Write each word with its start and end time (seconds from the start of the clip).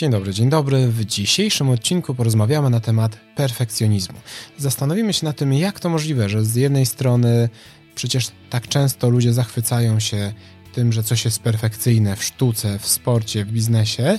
Dzień 0.00 0.10
dobry, 0.10 0.34
dzień 0.34 0.48
dobry. 0.48 0.88
W 0.88 1.04
dzisiejszym 1.04 1.68
odcinku 1.68 2.14
porozmawiamy 2.14 2.70
na 2.70 2.80
temat 2.80 3.16
perfekcjonizmu. 3.36 4.18
Zastanowimy 4.58 5.12
się 5.12 5.26
na 5.26 5.32
tym, 5.32 5.52
jak 5.52 5.80
to 5.80 5.88
możliwe, 5.88 6.28
że 6.28 6.44
z 6.44 6.54
jednej 6.54 6.86
strony 6.86 7.48
przecież 7.94 8.28
tak 8.50 8.68
często 8.68 9.10
ludzie 9.10 9.32
zachwycają 9.32 10.00
się 10.00 10.32
tym, 10.72 10.92
że 10.92 11.02
coś 11.02 11.24
jest 11.24 11.38
perfekcyjne 11.38 12.16
w 12.16 12.24
sztuce, 12.24 12.78
w 12.78 12.86
sporcie, 12.86 13.44
w 13.44 13.52
biznesie, 13.52 14.18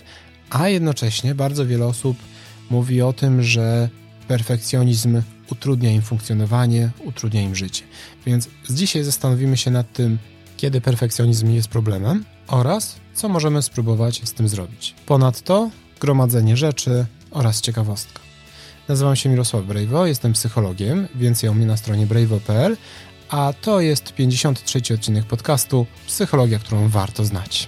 a 0.50 0.70
jednocześnie 0.70 1.36
bardzo 1.36 1.66
wiele 1.66 1.86
osób 1.86 2.18
mówi 2.70 3.02
o 3.02 3.14
tym, 3.14 3.44
że 3.44 3.90
perfekcjonizm 4.28 5.22
utrudnia 5.52 5.92
im 5.92 6.02
funkcjonowanie, 6.02 6.90
utrudnia 7.04 7.42
im 7.42 7.56
życie. 7.56 7.84
Więc 8.26 8.50
dzisiaj 8.70 9.04
zastanowimy 9.04 9.58
się 9.58 9.72
nad 9.72 9.94
tym, 9.94 10.18
kiedy 10.58 10.82
perfekcjonizm 10.82 11.52
jest 11.52 11.68
problemem 11.68 12.26
oraz 12.52 12.96
co 13.14 13.30
możemy 13.30 13.62
spróbować 13.62 14.22
z 14.24 14.34
tym 14.34 14.48
zrobić. 14.48 14.96
Ponadto 15.06 15.70
gromadzenie 16.00 16.58
rzeczy 16.58 17.06
oraz 17.32 17.62
ciekawostka. 17.62 18.20
Nazywam 18.88 19.16
się 19.16 19.30
Mirosław 19.30 19.66
Brejwo, 19.66 20.06
jestem 20.06 20.34
psychologiem, 20.34 21.08
więcej 21.16 21.50
o 21.50 21.54
mnie 21.54 21.66
na 21.66 21.78
stronie 21.78 22.06
brejwo.pl, 22.08 22.78
a 23.30 23.54
to 23.62 23.82
jest 23.82 24.14
53 24.14 24.82
odcinek 24.94 25.26
podcastu 25.26 25.86
Psychologia, 26.08 26.60
którą 26.60 26.90
warto 26.90 27.26
znać. 27.26 27.68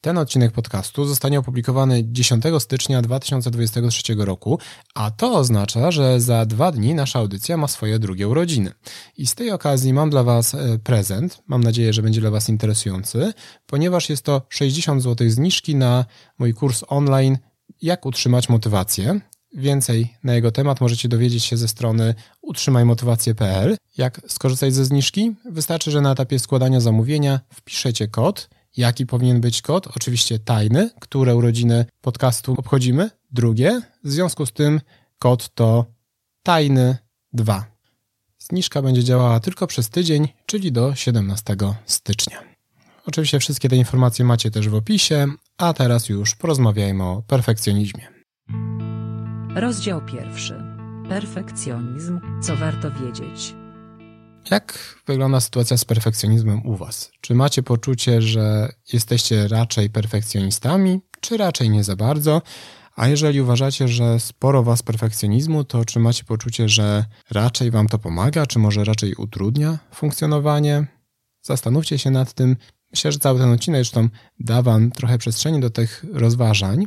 Ten 0.00 0.18
odcinek 0.18 0.52
podcastu 0.52 1.04
zostanie 1.04 1.38
opublikowany 1.38 2.02
10 2.04 2.44
stycznia 2.58 3.02
2023 3.02 4.14
roku, 4.18 4.58
a 4.94 5.10
to 5.10 5.32
oznacza, 5.32 5.90
że 5.90 6.20
za 6.20 6.46
dwa 6.46 6.72
dni 6.72 6.94
nasza 6.94 7.18
audycja 7.18 7.56
ma 7.56 7.68
swoje 7.68 7.98
drugie 7.98 8.28
urodziny. 8.28 8.72
I 9.16 9.26
z 9.26 9.34
tej 9.34 9.50
okazji 9.50 9.92
mam 9.92 10.10
dla 10.10 10.22
Was 10.22 10.54
e, 10.54 10.78
prezent. 10.78 11.42
Mam 11.46 11.64
nadzieję, 11.64 11.92
że 11.92 12.02
będzie 12.02 12.20
dla 12.20 12.30
Was 12.30 12.48
interesujący, 12.48 13.32
ponieważ 13.66 14.08
jest 14.10 14.22
to 14.22 14.42
60 14.48 15.02
zł 15.02 15.30
zniżki 15.30 15.76
na 15.76 16.04
mój 16.38 16.54
kurs 16.54 16.84
online 16.88 17.38
Jak 17.82 18.06
utrzymać 18.06 18.48
motywację. 18.48 19.20
Więcej 19.54 20.14
na 20.24 20.34
jego 20.34 20.52
temat 20.52 20.80
możecie 20.80 21.08
dowiedzieć 21.08 21.44
się 21.44 21.56
ze 21.56 21.68
strony 21.68 22.14
utrzymajmotywację.pl. 22.42 23.76
Jak 23.96 24.20
skorzystać 24.28 24.74
ze 24.74 24.84
zniżki? 24.84 25.34
Wystarczy, 25.50 25.90
że 25.90 26.00
na 26.00 26.12
etapie 26.12 26.38
składania 26.38 26.80
zamówienia 26.80 27.40
wpiszecie 27.54 28.08
kod 28.08 28.48
Jaki 28.76 29.06
powinien 29.06 29.40
być 29.40 29.62
kod? 29.62 29.86
Oczywiście 29.96 30.38
tajny, 30.38 30.90
które 31.00 31.36
urodziny 31.36 31.86
podcastu 32.00 32.54
obchodzimy. 32.58 33.10
Drugie, 33.30 33.80
w 34.04 34.10
związku 34.10 34.46
z 34.46 34.52
tym 34.52 34.80
kod 35.18 35.54
to 35.54 35.86
tajny 36.42 36.96
2. 37.32 37.64
Zniżka 38.38 38.82
będzie 38.82 39.04
działała 39.04 39.40
tylko 39.40 39.66
przez 39.66 39.90
tydzień, 39.90 40.28
czyli 40.46 40.72
do 40.72 40.94
17 40.94 41.56
stycznia. 41.86 42.42
Oczywiście 43.06 43.38
wszystkie 43.38 43.68
te 43.68 43.76
informacje 43.76 44.24
macie 44.24 44.50
też 44.50 44.68
w 44.68 44.74
opisie, 44.74 45.26
a 45.58 45.72
teraz 45.72 46.08
już 46.08 46.34
porozmawiajmy 46.34 47.04
o 47.04 47.22
perfekcjonizmie. 47.26 48.08
Rozdział 49.54 50.04
pierwszy. 50.04 50.62
Perfekcjonizm, 51.08 52.20
co 52.42 52.56
warto 52.56 52.90
wiedzieć. 52.90 53.59
Jak 54.50 54.96
wygląda 55.06 55.40
sytuacja 55.40 55.76
z 55.76 55.84
perfekcjonizmem 55.84 56.66
u 56.66 56.76
Was? 56.76 57.12
Czy 57.20 57.34
macie 57.34 57.62
poczucie, 57.62 58.22
że 58.22 58.72
jesteście 58.92 59.48
raczej 59.48 59.90
perfekcjonistami, 59.90 61.00
czy 61.20 61.36
raczej 61.36 61.70
nie 61.70 61.84
za 61.84 61.96
bardzo? 61.96 62.42
A 62.96 63.08
jeżeli 63.08 63.40
uważacie, 63.40 63.88
że 63.88 64.20
sporo 64.20 64.62
Was 64.62 64.82
perfekcjonizmu, 64.82 65.64
to 65.64 65.84
czy 65.84 66.00
macie 66.00 66.24
poczucie, 66.24 66.68
że 66.68 67.04
raczej 67.30 67.70
Wam 67.70 67.88
to 67.88 67.98
pomaga, 67.98 68.46
czy 68.46 68.58
może 68.58 68.84
raczej 68.84 69.14
utrudnia 69.14 69.78
funkcjonowanie? 69.94 70.86
Zastanówcie 71.42 71.98
się 71.98 72.10
nad 72.10 72.32
tym, 72.32 72.56
Myślę, 72.90 73.12
że 73.12 73.18
cały 73.18 73.38
ten 73.38 73.52
odcinek 73.52 73.78
zresztą 73.78 74.08
da 74.40 74.62
Wam 74.62 74.90
trochę 74.90 75.18
przestrzeni 75.18 75.60
do 75.60 75.70
tych 75.70 76.04
rozważań, 76.12 76.86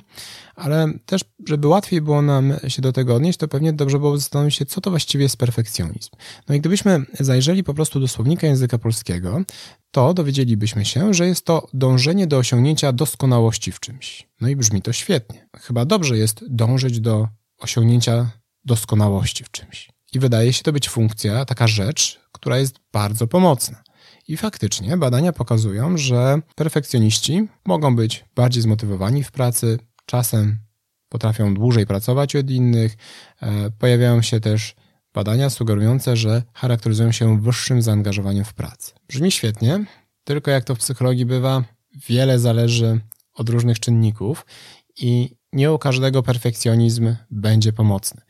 ale 0.55 0.93
też, 1.05 1.21
żeby 1.47 1.67
łatwiej 1.67 2.01
było 2.01 2.21
nam 2.21 2.53
się 2.67 2.81
do 2.81 2.93
tego 2.93 3.15
odnieść, 3.15 3.39
to 3.39 3.47
pewnie 3.47 3.73
dobrze 3.73 3.99
byłoby 3.99 4.17
zastanowić 4.17 4.55
się, 4.55 4.65
co 4.65 4.81
to 4.81 4.89
właściwie 4.89 5.23
jest 5.23 5.37
perfekcjonizm. 5.37 6.09
No 6.49 6.55
i 6.55 6.59
gdybyśmy 6.59 7.05
zajrzeli 7.19 7.63
po 7.63 7.73
prostu 7.73 7.99
do 7.99 8.07
słownika 8.07 8.47
języka 8.47 8.77
polskiego, 8.77 9.41
to 9.91 10.13
dowiedzielibyśmy 10.13 10.85
się, 10.85 11.13
że 11.13 11.27
jest 11.27 11.45
to 11.45 11.67
dążenie 11.73 12.27
do 12.27 12.37
osiągnięcia 12.37 12.93
doskonałości 12.93 13.71
w 13.71 13.79
czymś. 13.79 14.27
No 14.41 14.47
i 14.47 14.55
brzmi 14.55 14.81
to 14.81 14.93
świetnie. 14.93 15.47
Chyba 15.57 15.85
dobrze 15.85 16.17
jest 16.17 16.45
dążyć 16.49 16.99
do 16.99 17.27
osiągnięcia 17.59 18.31
doskonałości 18.65 19.43
w 19.43 19.51
czymś. 19.51 19.89
I 20.13 20.19
wydaje 20.19 20.53
się 20.53 20.63
to 20.63 20.73
być 20.73 20.89
funkcja, 20.89 21.45
taka 21.45 21.67
rzecz, 21.67 22.19
która 22.31 22.57
jest 22.57 22.75
bardzo 22.93 23.27
pomocna. 23.27 23.83
I 24.27 24.37
faktycznie 24.37 24.97
badania 24.97 25.33
pokazują, 25.33 25.97
że 25.97 26.41
perfekcjoniści 26.55 27.47
mogą 27.65 27.95
być 27.95 28.25
bardziej 28.35 28.63
zmotywowani 28.63 29.23
w 29.23 29.31
pracy, 29.31 29.79
czasem 30.05 30.57
potrafią 31.09 31.53
dłużej 31.53 31.85
pracować 31.85 32.35
od 32.35 32.49
innych. 32.49 32.97
E, 33.41 33.71
pojawiają 33.71 34.21
się 34.21 34.39
też 34.39 34.75
badania 35.13 35.49
sugerujące, 35.49 36.17
że 36.17 36.43
charakteryzują 36.53 37.11
się 37.11 37.41
wyższym 37.41 37.81
zaangażowaniem 37.81 38.45
w 38.45 38.53
pracę. 38.53 38.93
Brzmi 39.07 39.31
świetnie, 39.31 39.85
tylko 40.23 40.51
jak 40.51 40.63
to 40.63 40.75
w 40.75 40.79
psychologii 40.79 41.25
bywa, 41.25 41.63
wiele 42.07 42.39
zależy 42.39 42.99
od 43.33 43.49
różnych 43.49 43.79
czynników 43.79 44.45
i 44.97 45.35
nie 45.53 45.71
u 45.71 45.77
każdego 45.77 46.23
perfekcjonizm 46.23 47.15
będzie 47.31 47.73
pomocny. 47.73 48.21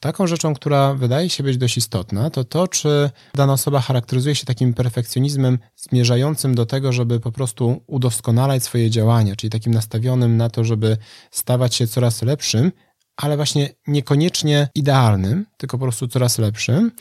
Taką 0.00 0.26
rzeczą, 0.26 0.54
która 0.54 0.94
wydaje 0.94 1.30
się 1.30 1.42
być 1.42 1.56
dość 1.56 1.76
istotna, 1.76 2.30
to 2.30 2.44
to, 2.44 2.68
czy 2.68 3.10
dana 3.34 3.52
osoba 3.52 3.80
charakteryzuje 3.80 4.34
się 4.34 4.46
takim 4.46 4.74
perfekcjonizmem 4.74 5.58
zmierzającym 5.76 6.54
do 6.54 6.66
tego, 6.66 6.92
żeby 6.92 7.20
po 7.20 7.32
prostu 7.32 7.82
udoskonalać 7.86 8.64
swoje 8.64 8.90
działania, 8.90 9.36
czyli 9.36 9.50
takim 9.50 9.74
nastawionym 9.74 10.36
na 10.36 10.50
to, 10.50 10.64
żeby 10.64 10.96
stawać 11.30 11.74
się 11.74 11.86
coraz 11.86 12.22
lepszym, 12.22 12.72
ale 13.16 13.36
właśnie 13.36 13.68
niekoniecznie 13.86 14.68
idealnym, 14.74 15.46
tylko 15.56 15.78
po 15.78 15.84
prostu 15.84 16.08
coraz 16.08 16.38
lepszym, 16.38 16.92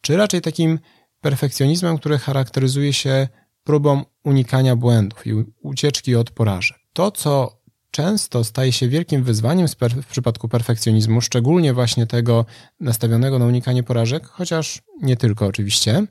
czy 0.00 0.16
raczej 0.16 0.40
takim 0.40 0.78
perfekcjonizmem, 1.20 1.98
który 1.98 2.18
charakteryzuje 2.18 2.92
się 2.92 3.28
próbą 3.64 4.04
unikania 4.24 4.76
błędów 4.76 5.26
i 5.26 5.32
ucieczki 5.62 6.16
od 6.16 6.30
porażek. 6.30 6.78
To, 6.92 7.10
co 7.10 7.63
często 7.94 8.44
staje 8.44 8.72
się 8.72 8.88
wielkim 8.88 9.22
wyzwaniem 9.24 9.66
w 10.02 10.06
przypadku 10.06 10.48
perfekcjonizmu, 10.48 11.20
szczególnie 11.20 11.72
właśnie 11.72 12.06
tego 12.06 12.44
nastawionego 12.80 13.38
na 13.38 13.46
unikanie 13.46 13.82
porażek, 13.82 14.26
chociaż 14.26 14.82
nie 15.02 15.16
tylko 15.16 15.46
oczywiście, 15.46 16.06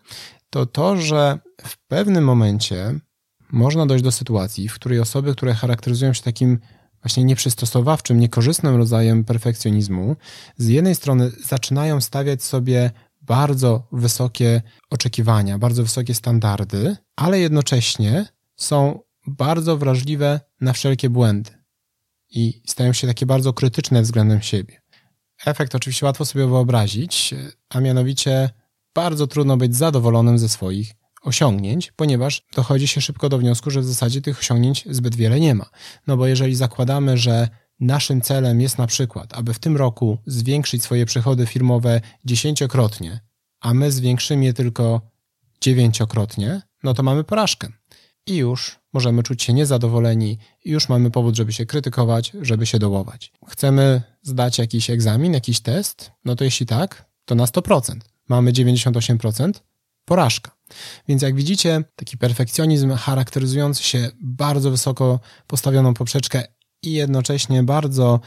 to 0.49 0.65
to, 0.65 0.97
że 0.97 1.39
w 1.63 1.77
pewnym 1.87 2.23
momencie 2.23 2.99
można 3.51 3.85
dojść 3.85 4.03
do 4.03 4.11
sytuacji, 4.11 4.69
w 4.69 4.73
której 4.73 4.99
osoby, 4.99 5.33
które 5.35 5.53
charakteryzują 5.53 6.13
się 6.13 6.21
takim 6.21 6.59
właśnie 7.01 7.23
nieprzystosowawczym, 7.23 8.19
niekorzystnym 8.19 8.75
rodzajem 8.75 9.23
perfekcjonizmu, 9.23 10.15
z 10.57 10.67
jednej 10.67 10.95
strony 10.95 11.31
zaczynają 11.45 12.01
stawiać 12.01 12.43
sobie 12.43 12.91
bardzo 13.21 13.87
wysokie 13.91 14.61
oczekiwania, 14.89 15.57
bardzo 15.57 15.83
wysokie 15.83 16.13
standardy, 16.13 16.97
ale 17.15 17.39
jednocześnie 17.39 18.25
są 18.55 18.99
bardzo 19.27 19.77
wrażliwe 19.77 20.39
na 20.61 20.73
wszelkie 20.73 21.09
błędy 21.09 21.62
i 22.33 22.61
stają 22.67 22.93
się 22.93 23.07
takie 23.07 23.25
bardzo 23.25 23.53
krytyczne 23.53 24.01
względem 24.01 24.41
siebie. 24.41 24.81
Efekt 25.45 25.75
oczywiście 25.75 26.05
łatwo 26.05 26.25
sobie 26.25 26.47
wyobrazić, 26.47 27.35
a 27.69 27.79
mianowicie 27.79 28.49
bardzo 28.95 29.27
trudno 29.27 29.57
być 29.57 29.75
zadowolonym 29.75 30.39
ze 30.39 30.49
swoich 30.49 30.93
osiągnięć, 31.21 31.91
ponieważ 31.95 32.45
dochodzi 32.55 32.87
się 32.87 33.01
szybko 33.01 33.29
do 33.29 33.37
wniosku, 33.37 33.71
że 33.71 33.81
w 33.81 33.85
zasadzie 33.85 34.21
tych 34.21 34.39
osiągnięć 34.39 34.85
zbyt 34.89 35.15
wiele 35.15 35.39
nie 35.39 35.55
ma. 35.55 35.69
No 36.07 36.17
bo 36.17 36.27
jeżeli 36.27 36.55
zakładamy, 36.55 37.17
że 37.17 37.49
naszym 37.79 38.21
celem 38.21 38.61
jest 38.61 38.77
na 38.77 38.87
przykład, 38.87 39.33
aby 39.33 39.53
w 39.53 39.59
tym 39.59 39.77
roku 39.77 40.17
zwiększyć 40.25 40.83
swoje 40.83 41.05
przychody 41.05 41.45
firmowe 41.45 42.01
dziesięciokrotnie, 42.25 43.19
a 43.61 43.73
my 43.73 43.91
zwiększymy 43.91 44.45
je 44.45 44.53
tylko 44.53 45.01
dziewięciokrotnie, 45.61 46.61
no 46.83 46.93
to 46.93 47.03
mamy 47.03 47.23
porażkę 47.23 47.67
i 48.27 48.35
już 48.35 48.79
możemy 48.93 49.23
czuć 49.23 49.43
się 49.43 49.53
niezadowoleni 49.53 50.37
i 50.65 50.71
już 50.71 50.89
mamy 50.89 51.11
powód, 51.11 51.35
żeby 51.35 51.53
się 51.53 51.65
krytykować, 51.65 52.31
żeby 52.41 52.65
się 52.65 52.79
dołować. 52.79 53.31
Chcemy 53.47 54.01
zdać 54.21 54.57
jakiś 54.57 54.89
egzamin, 54.89 55.33
jakiś 55.33 55.59
test? 55.59 56.11
No 56.25 56.35
to 56.35 56.43
jeśli 56.43 56.65
tak, 56.65 57.05
to 57.25 57.35
na 57.35 57.45
100%. 57.45 57.95
Mamy 58.29 58.51
98%, 58.51 59.51
porażka. 60.05 60.51
Więc 61.07 61.21
jak 61.21 61.35
widzicie, 61.35 61.83
taki 61.95 62.17
perfekcjonizm 62.17 62.93
charakteryzujący 62.93 63.83
się 63.83 64.09
bardzo 64.21 64.71
wysoko 64.71 65.19
postawioną 65.47 65.93
poprzeczkę 65.93 66.43
i 66.83 66.91
jednocześnie 66.91 67.63
bardzo 67.63 68.19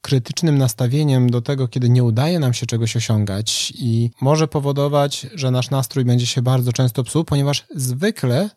krytycznym 0.00 0.58
nastawieniem 0.58 1.30
do 1.30 1.42
tego, 1.42 1.68
kiedy 1.68 1.88
nie 1.88 2.04
udaje 2.04 2.38
nam 2.38 2.54
się 2.54 2.66
czegoś 2.66 2.96
osiągać 2.96 3.72
i 3.76 4.10
może 4.20 4.48
powodować, 4.48 5.26
że 5.34 5.50
nasz 5.50 5.70
nastrój 5.70 6.04
będzie 6.04 6.26
się 6.26 6.42
bardzo 6.42 6.72
często 6.72 7.04
psuł, 7.04 7.24
ponieważ 7.24 7.66
zwykle 7.74 8.50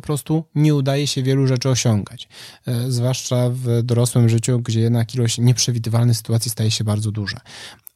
po 0.00 0.06
prostu 0.06 0.44
nie 0.54 0.74
udaje 0.74 1.06
się 1.06 1.22
wielu 1.22 1.46
rzeczy 1.46 1.68
osiągać. 1.68 2.28
E, 2.66 2.90
zwłaszcza 2.90 3.50
w 3.50 3.82
dorosłym 3.82 4.28
życiu, 4.28 4.60
gdzie 4.60 4.80
jednak 4.80 5.14
ilość 5.14 5.38
nieprzewidywalnych 5.38 6.16
sytuacji 6.16 6.50
staje 6.50 6.70
się 6.70 6.84
bardzo 6.84 7.10
duża. 7.12 7.40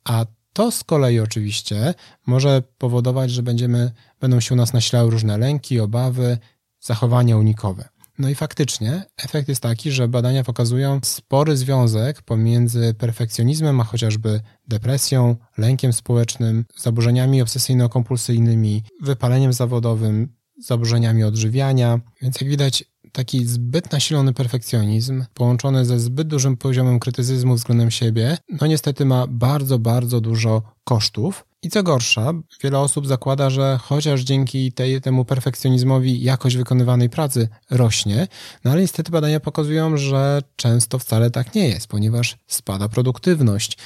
A 0.05 0.27
to 0.53 0.71
z 0.71 0.85
kolei 0.85 1.21
oczywiście 1.21 1.95
może 2.27 2.63
powodować, 2.79 3.31
że 3.31 3.43
będziemy, 3.43 3.91
będą 4.21 4.41
się 4.41 4.55
u 4.55 4.57
nas 4.57 4.73
nasilały 4.73 5.11
różne 5.11 5.39
lęki, 5.39 5.81
obawy, 5.81 6.39
zachowania 6.81 7.37
unikowe. 7.37 7.89
No 8.19 8.29
i 8.29 8.35
faktycznie 8.35 9.05
efekt 9.17 9.49
jest 9.49 9.63
taki, 9.63 9.91
że 9.91 10.09
badania 10.09 10.45
pokazują 10.45 11.01
spory 11.05 11.57
związek 11.57 12.23
pomiędzy 12.23 12.95
perfekcjonizmem, 12.95 13.81
a 13.81 13.85
chociażby 13.85 14.41
depresją, 14.69 15.37
lękiem 15.59 15.93
społecznym, 15.93 16.65
zaburzeniami 16.77 17.43
obsesyjno-kompulsyjnymi, 17.43 18.83
wypaleniem 19.03 19.53
zawodowym, 19.53 20.29
zaburzeniami 20.67 21.25
odżywiania. 21.25 22.01
Więc 22.23 22.41
jak 22.41 22.51
widać, 22.51 22.85
taki 23.13 23.47
zbyt 23.47 23.93
nasilony 23.93 24.33
perfekcjonizm, 24.33 25.25
połączony 25.35 25.85
ze 25.85 26.01
zbyt 26.01 26.29
dużym 26.29 26.57
poziomem 26.57 27.01
krytycyzmu 27.01 27.55
względem 27.55 27.91
siebie, 27.91 28.39
no 28.61 28.67
niestety 28.67 29.05
ma 29.05 29.27
bardzo, 29.27 29.79
bardzo 29.79 30.21
dużo 30.21 30.63
kosztów. 30.85 31.45
I 31.65 31.71
co 31.71 31.83
gorsza, 31.83 32.33
wiele 32.63 32.79
osób 32.79 33.07
zakłada, 33.07 33.51
że 33.51 33.79
chociaż 33.83 34.21
dzięki 34.21 34.73
tej, 34.73 35.01
temu 35.01 35.25
perfekcjonizmowi 35.25 36.23
jakość 36.23 36.57
wykonywanej 36.57 37.11
pracy 37.11 37.49
rośnie, 37.71 38.29
no 38.65 38.71
ale 38.71 38.81
niestety 38.81 39.13
badania 39.13 39.41
pokazują, 39.41 39.97
że 39.97 40.43
często 40.57 40.99
wcale 40.99 41.31
tak 41.31 41.55
nie 41.55 41.69
jest, 41.69 41.87
ponieważ 41.87 42.37
spada 42.47 42.89
produktywność. 42.89 43.79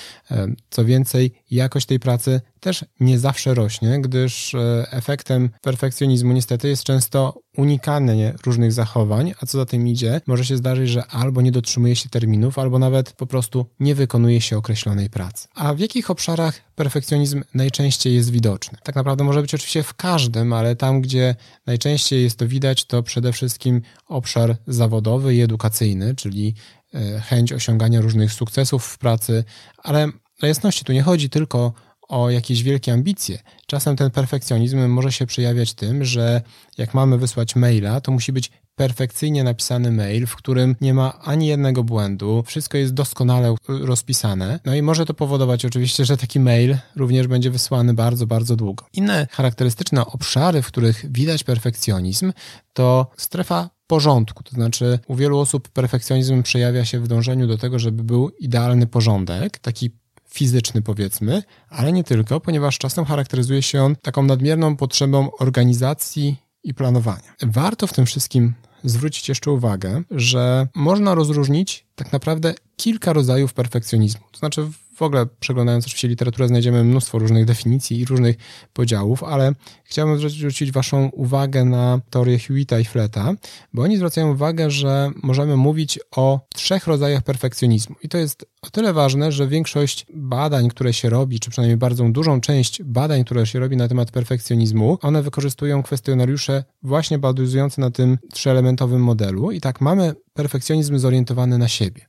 Co 0.70 0.84
więcej, 0.84 1.32
jakość 1.50 1.86
tej 1.86 2.00
pracy 2.00 2.40
też 2.66 2.84
nie 3.00 3.18
zawsze 3.18 3.54
rośnie, 3.54 4.00
gdyż 4.00 4.54
e, 4.54 4.86
efektem 4.90 5.50
perfekcjonizmu 5.62 6.32
niestety 6.32 6.68
jest 6.68 6.84
często 6.84 7.40
unikanie 7.56 8.34
różnych 8.46 8.72
zachowań, 8.72 9.34
a 9.40 9.46
co 9.46 9.58
za 9.58 9.66
tym 9.66 9.88
idzie, 9.88 10.20
może 10.26 10.44
się 10.44 10.56
zdarzyć, 10.56 10.90
że 10.90 11.06
albo 11.06 11.42
nie 11.42 11.52
dotrzymuje 11.52 11.96
się 11.96 12.08
terminów, 12.08 12.58
albo 12.58 12.78
nawet 12.78 13.12
po 13.12 13.26
prostu 13.26 13.66
nie 13.80 13.94
wykonuje 13.94 14.40
się 14.40 14.58
określonej 14.58 15.10
pracy. 15.10 15.48
A 15.54 15.74
w 15.74 15.78
jakich 15.78 16.10
obszarach 16.10 16.60
perfekcjonizm 16.74 17.42
najczęściej 17.54 18.14
jest 18.14 18.30
widoczny? 18.30 18.78
Tak 18.82 18.94
naprawdę 18.94 19.24
może 19.24 19.42
być 19.42 19.54
oczywiście 19.54 19.82
w 19.82 19.94
każdym, 19.94 20.52
ale 20.52 20.76
tam, 20.76 21.00
gdzie 21.00 21.34
najczęściej 21.66 22.22
jest 22.22 22.38
to 22.38 22.48
widać, 22.48 22.84
to 22.84 23.02
przede 23.02 23.32
wszystkim 23.32 23.82
obszar 24.06 24.56
zawodowy 24.66 25.34
i 25.34 25.40
edukacyjny, 25.40 26.14
czyli 26.14 26.54
e, 26.94 27.20
chęć 27.20 27.52
osiągania 27.52 28.00
różnych 28.00 28.32
sukcesów 28.32 28.84
w 28.84 28.98
pracy, 28.98 29.44
ale 29.78 30.08
jasności 30.42 30.84
tu 30.84 30.92
nie 30.92 31.02
chodzi 31.02 31.30
tylko 31.30 31.85
o 32.08 32.30
jakieś 32.30 32.62
wielkie 32.62 32.92
ambicje. 32.92 33.38
Czasem 33.66 33.96
ten 33.96 34.10
perfekcjonizm 34.10 34.86
może 34.86 35.12
się 35.12 35.26
przejawiać 35.26 35.74
tym, 35.74 36.04
że 36.04 36.42
jak 36.78 36.94
mamy 36.94 37.18
wysłać 37.18 37.56
maila, 37.56 38.00
to 38.00 38.12
musi 38.12 38.32
być 38.32 38.50
perfekcyjnie 38.76 39.44
napisany 39.44 39.92
mail, 39.92 40.26
w 40.26 40.36
którym 40.36 40.76
nie 40.80 40.94
ma 40.94 41.20
ani 41.20 41.46
jednego 41.46 41.84
błędu, 41.84 42.44
wszystko 42.46 42.78
jest 42.78 42.94
doskonale 42.94 43.54
rozpisane. 43.68 44.60
No 44.64 44.74
i 44.74 44.82
może 44.82 45.06
to 45.06 45.14
powodować 45.14 45.64
oczywiście, 45.64 46.04
że 46.04 46.16
taki 46.16 46.40
mail 46.40 46.76
również 46.96 47.26
będzie 47.26 47.50
wysłany 47.50 47.94
bardzo, 47.94 48.26
bardzo 48.26 48.56
długo. 48.56 48.86
Inne 48.92 49.26
charakterystyczne 49.30 50.06
obszary, 50.06 50.62
w 50.62 50.66
których 50.66 51.12
widać 51.12 51.44
perfekcjonizm, 51.44 52.32
to 52.72 53.10
strefa 53.16 53.70
porządku. 53.86 54.42
To 54.42 54.50
znaczy, 54.50 54.98
u 55.06 55.14
wielu 55.14 55.38
osób 55.38 55.68
perfekcjonizm 55.68 56.42
przejawia 56.42 56.84
się 56.84 57.00
w 57.00 57.08
dążeniu 57.08 57.46
do 57.46 57.58
tego, 57.58 57.78
żeby 57.78 58.04
był 58.04 58.28
idealny 58.28 58.86
porządek, 58.86 59.58
taki 59.58 59.90
fizyczny, 60.36 60.82
powiedzmy, 60.82 61.42
ale 61.68 61.92
nie 61.92 62.04
tylko, 62.04 62.40
ponieważ 62.40 62.78
czasem 62.78 63.04
charakteryzuje 63.04 63.62
się 63.62 63.82
on 63.82 63.96
taką 63.96 64.22
nadmierną 64.22 64.76
potrzebą 64.76 65.30
organizacji 65.38 66.36
i 66.64 66.74
planowania. 66.74 67.34
Warto 67.42 67.86
w 67.86 67.92
tym 67.92 68.06
wszystkim 68.06 68.54
zwrócić 68.84 69.28
jeszcze 69.28 69.50
uwagę, 69.50 70.02
że 70.10 70.68
można 70.74 71.14
rozróżnić 71.14 71.86
tak 71.94 72.12
naprawdę 72.12 72.54
kilka 72.76 73.12
rodzajów 73.12 73.54
perfekcjonizmu. 73.54 74.20
To 74.32 74.38
znaczy, 74.38 74.68
w 74.96 75.02
ogóle 75.02 75.26
przeglądając 75.40 75.84
oczywiście 75.84 76.08
literaturę 76.08 76.48
znajdziemy 76.48 76.84
mnóstwo 76.84 77.18
różnych 77.18 77.44
definicji 77.44 78.00
i 78.00 78.04
różnych 78.04 78.36
podziałów, 78.72 79.24
ale 79.24 79.52
chciałbym 79.84 80.30
zwrócić 80.30 80.72
Waszą 80.72 81.08
uwagę 81.08 81.64
na 81.64 82.00
teorię 82.10 82.38
Hewita 82.38 82.78
i 82.78 82.84
Fleta, 82.84 83.34
bo 83.72 83.82
oni 83.82 83.96
zwracają 83.96 84.32
uwagę, 84.32 84.70
że 84.70 85.10
możemy 85.22 85.56
mówić 85.56 85.98
o 86.16 86.40
trzech 86.54 86.86
rodzajach 86.86 87.22
perfekcjonizmu. 87.22 87.96
I 88.02 88.08
to 88.08 88.18
jest 88.18 88.46
o 88.62 88.70
tyle 88.70 88.92
ważne, 88.92 89.32
że 89.32 89.48
większość 89.48 90.06
badań, 90.14 90.68
które 90.68 90.92
się 90.92 91.10
robi, 91.10 91.40
czy 91.40 91.50
przynajmniej 91.50 91.76
bardzo 91.76 92.08
dużą 92.08 92.40
część 92.40 92.82
badań, 92.82 93.24
które 93.24 93.46
się 93.46 93.58
robi 93.58 93.76
na 93.76 93.88
temat 93.88 94.10
perfekcjonizmu, 94.10 94.98
one 95.02 95.22
wykorzystują 95.22 95.82
kwestionariusze 95.82 96.64
właśnie 96.82 97.18
bazujące 97.18 97.80
na 97.80 97.90
tym 97.90 98.18
trzyelementowym 98.32 99.02
modelu. 99.02 99.50
I 99.50 99.60
tak 99.60 99.80
mamy 99.80 100.14
perfekcjonizm 100.34 100.98
zorientowany 100.98 101.58
na 101.58 101.68
siebie. 101.68 102.06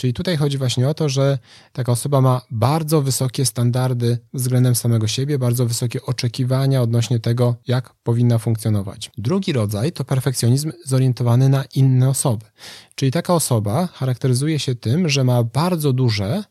Czyli 0.00 0.12
tutaj 0.12 0.36
chodzi 0.36 0.58
właśnie 0.58 0.88
o 0.88 0.94
to, 0.94 1.08
że 1.08 1.38
taka 1.72 1.92
osoba 1.92 2.20
ma 2.20 2.40
bardzo 2.50 3.02
wysokie 3.02 3.46
standardy 3.46 4.18
względem 4.34 4.74
samego 4.74 5.06
siebie, 5.06 5.38
bardzo 5.38 5.66
wysokie 5.66 6.02
oczekiwania 6.02 6.82
odnośnie 6.82 7.20
tego, 7.20 7.56
jak 7.66 7.94
powinna 8.02 8.38
funkcjonować. 8.38 9.10
Drugi 9.18 9.52
rodzaj 9.52 9.92
to 9.92 10.04
perfekcjonizm 10.04 10.72
zorientowany 10.84 11.48
na 11.48 11.64
inne 11.74 12.08
osoby. 12.08 12.46
Czyli 12.94 13.12
taka 13.12 13.34
osoba 13.34 13.86
charakteryzuje 13.86 14.58
się 14.58 14.74
tym, 14.74 15.08
że 15.08 15.24
ma 15.24 15.44
bardzo 15.44 15.92
duże 15.92 16.44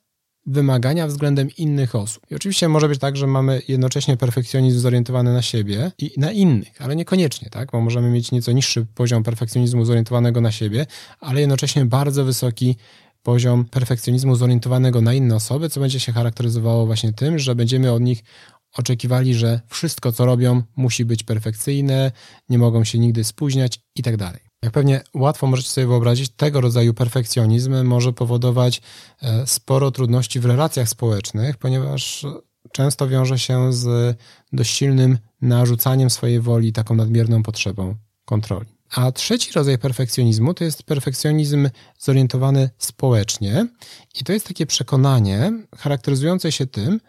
wymagania 0.45 1.07
względem 1.07 1.49
innych 1.57 1.95
osób. 1.95 2.23
I 2.31 2.35
oczywiście 2.35 2.69
może 2.69 2.89
być 2.89 2.99
tak, 2.99 3.17
że 3.17 3.27
mamy 3.27 3.61
jednocześnie 3.67 4.17
perfekcjonizm 4.17 4.79
zorientowany 4.79 5.33
na 5.33 5.41
siebie 5.41 5.91
i 5.97 6.11
na 6.17 6.31
innych, 6.31 6.81
ale 6.81 6.95
niekoniecznie, 6.95 7.49
tak? 7.49 7.71
Bo 7.71 7.81
możemy 7.81 8.09
mieć 8.09 8.31
nieco 8.31 8.51
niższy 8.51 8.85
poziom 8.95 9.23
perfekcjonizmu 9.23 9.85
zorientowanego 9.85 10.41
na 10.41 10.51
siebie, 10.51 10.85
ale 11.19 11.39
jednocześnie 11.39 11.85
bardzo 11.85 12.25
wysoki 12.25 12.75
poziom 13.23 13.65
perfekcjonizmu 13.65 14.35
zorientowanego 14.35 15.01
na 15.01 15.13
inne 15.13 15.35
osoby, 15.35 15.69
co 15.69 15.79
będzie 15.79 15.99
się 15.99 16.11
charakteryzowało 16.11 16.85
właśnie 16.85 17.13
tym, 17.13 17.39
że 17.39 17.55
będziemy 17.55 17.91
od 17.91 18.01
nich 18.01 18.23
oczekiwali, 18.73 19.33
że 19.33 19.61
wszystko, 19.67 20.11
co 20.11 20.25
robią, 20.25 20.63
musi 20.75 21.05
być 21.05 21.23
perfekcyjne, 21.23 22.11
nie 22.49 22.57
mogą 22.57 22.83
się 22.83 22.99
nigdy 22.99 23.23
spóźniać 23.23 23.79
i 23.95 24.03
tak 24.03 24.17
dalej. 24.17 24.39
Jak 24.63 24.73
pewnie 24.73 25.01
łatwo 25.13 25.47
możecie 25.47 25.69
sobie 25.69 25.87
wyobrazić, 25.87 26.29
tego 26.29 26.61
rodzaju 26.61 26.93
perfekcjonizm 26.93 27.83
może 27.83 28.13
powodować 28.13 28.81
e, 29.21 29.47
sporo 29.47 29.91
trudności 29.91 30.39
w 30.39 30.45
relacjach 30.45 30.89
społecznych, 30.89 31.57
ponieważ 31.57 32.25
często 32.71 33.07
wiąże 33.07 33.39
się 33.39 33.73
z 33.73 34.17
dość 34.53 34.77
silnym 34.77 35.17
narzucaniem 35.41 36.09
swojej 36.09 36.39
woli, 36.39 36.73
taką 36.73 36.95
nadmierną 36.95 37.43
potrzebą 37.43 37.95
kontroli. 38.25 38.76
A 38.91 39.11
trzeci 39.11 39.51
rodzaj 39.53 39.77
perfekcjonizmu 39.77 40.53
to 40.53 40.63
jest 40.63 40.83
perfekcjonizm 40.83 41.69
zorientowany 41.99 42.69
społecznie, 42.77 43.67
i 44.21 44.23
to 44.23 44.33
jest 44.33 44.47
takie 44.47 44.65
przekonanie 44.65 45.51
charakteryzujące 45.77 46.51
się 46.51 46.65
tym, 46.65 46.99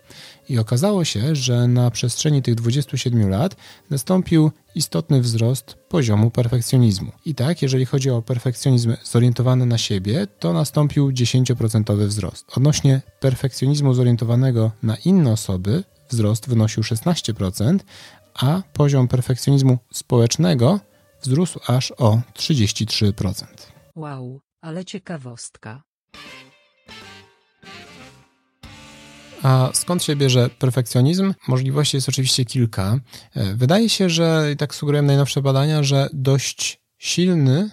I 0.49 0.59
okazało 0.59 1.05
się, 1.05 1.35
że 1.35 1.67
na 1.67 1.91
przestrzeni 1.91 2.41
tych 2.41 2.55
27 2.55 3.29
lat 3.29 3.55
nastąpił 3.89 4.51
istotny 4.75 5.21
wzrost 5.21 5.75
poziomu 5.89 6.31
perfekcjonizmu. 6.31 7.11
I 7.25 7.35
tak, 7.35 7.61
jeżeli 7.61 7.85
chodzi 7.85 8.09
o 8.09 8.21
perfekcjonizm 8.21 8.93
zorientowany 9.03 9.65
na 9.65 9.77
siebie, 9.77 10.27
to 10.39 10.53
nastąpił 10.53 11.11
10% 11.11 12.07
wzrost. 12.07 12.45
Odnośnie 12.57 13.01
perfekcjonizmu 13.19 13.93
zorientowanego 13.93 14.71
na 14.83 14.95
inne 14.95 15.31
osoby, 15.31 15.83
wzrost 16.09 16.49
wynosił 16.49 16.83
16%, 16.83 17.79
a 18.33 18.61
poziom 18.73 19.07
perfekcjonizmu 19.07 19.77
społecznego 19.93 20.79
wzrósł 21.21 21.59
aż 21.67 21.91
o 21.91 22.21
33%. 22.33 23.45
Wow, 23.95 24.41
ale 24.61 24.85
ciekawostka. 24.85 25.83
A 29.43 29.69
skąd 29.73 30.03
się 30.03 30.15
bierze 30.15 30.49
perfekcjonizm? 30.49 31.33
Możliwości 31.47 31.97
jest 31.97 32.09
oczywiście 32.09 32.45
kilka. 32.45 32.99
E, 33.35 33.53
wydaje 33.53 33.89
się, 33.89 34.09
że, 34.09 34.49
i 34.53 34.57
tak 34.57 34.75
sugerują 34.75 35.03
najnowsze 35.03 35.41
badania, 35.41 35.83
że 35.83 36.09
dość 36.13 36.81
silny 36.97 37.69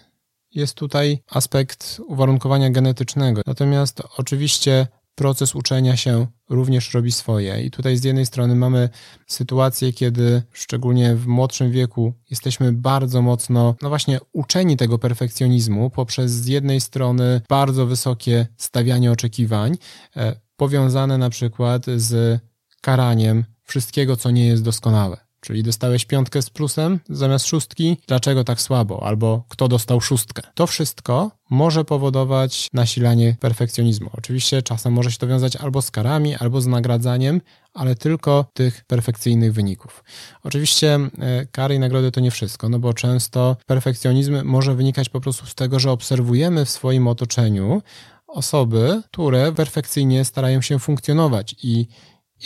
jest 0.54 0.74
tutaj 0.74 1.22
aspekt 1.30 2.00
uwarunkowania 2.06 2.70
genetycznego. 2.70 3.42
Natomiast 3.46 4.02
oczywiście 4.16 4.86
proces 5.14 5.54
uczenia 5.54 5.96
się 5.96 6.26
również 6.50 6.94
robi 6.94 7.12
swoje. 7.12 7.62
I 7.62 7.70
tutaj 7.70 7.96
z 7.96 8.04
jednej 8.04 8.26
strony 8.26 8.54
mamy 8.54 8.88
sytuację, 9.26 9.92
kiedy 9.92 10.42
szczególnie 10.52 11.14
w 11.16 11.26
młodszym 11.26 11.70
wieku 11.70 12.14
jesteśmy 12.30 12.72
bardzo 12.72 13.22
mocno, 13.22 13.74
no 13.82 13.88
właśnie, 13.88 14.18
uczeni 14.32 14.76
tego 14.76 14.98
perfekcjonizmu 14.98 15.90
poprzez 15.90 16.30
z 16.30 16.46
jednej 16.46 16.80
strony 16.80 17.40
bardzo 17.48 17.86
wysokie 17.86 18.46
stawianie 18.56 19.12
oczekiwań, 19.12 19.76
e, 20.16 20.36
powiązane 20.56 21.18
na 21.18 21.30
przykład 21.30 21.86
z 21.96 22.40
karaniem 22.80 23.44
wszystkiego, 23.62 24.16
co 24.16 24.30
nie 24.30 24.46
jest 24.46 24.62
doskonałe. 24.62 25.31
Czyli 25.44 25.62
dostałeś 25.62 26.04
piątkę 26.04 26.42
z 26.42 26.50
plusem 26.50 27.00
zamiast 27.08 27.46
szóstki, 27.46 27.96
dlaczego 28.08 28.44
tak 28.44 28.60
słabo, 28.60 29.06
albo 29.06 29.44
kto 29.48 29.68
dostał 29.68 30.00
szóstkę. 30.00 30.42
To 30.54 30.66
wszystko 30.66 31.30
może 31.50 31.84
powodować 31.84 32.68
nasilanie 32.72 33.36
perfekcjonizmu. 33.40 34.10
Oczywiście 34.12 34.62
czasem 34.62 34.92
może 34.92 35.10
się 35.10 35.18
to 35.18 35.26
wiązać 35.26 35.56
albo 35.56 35.82
z 35.82 35.90
karami, 35.90 36.36
albo 36.36 36.60
z 36.60 36.66
nagradzaniem, 36.66 37.40
ale 37.74 37.94
tylko 37.94 38.44
tych 38.54 38.84
perfekcyjnych 38.84 39.52
wyników. 39.52 40.04
Oczywiście 40.42 40.94
e, 40.94 41.46
kary 41.46 41.74
i 41.74 41.78
nagrody 41.78 42.10
to 42.10 42.20
nie 42.20 42.30
wszystko, 42.30 42.68
no 42.68 42.78
bo 42.78 42.94
często 42.94 43.56
perfekcjonizm 43.66 44.44
może 44.44 44.74
wynikać 44.74 45.08
po 45.08 45.20
prostu 45.20 45.46
z 45.46 45.54
tego, 45.54 45.80
że 45.80 45.90
obserwujemy 45.90 46.64
w 46.64 46.70
swoim 46.70 47.08
otoczeniu 47.08 47.82
osoby, 48.26 49.02
które 49.12 49.52
perfekcyjnie 49.52 50.24
starają 50.24 50.60
się 50.60 50.78
funkcjonować 50.78 51.54
i, 51.62 51.86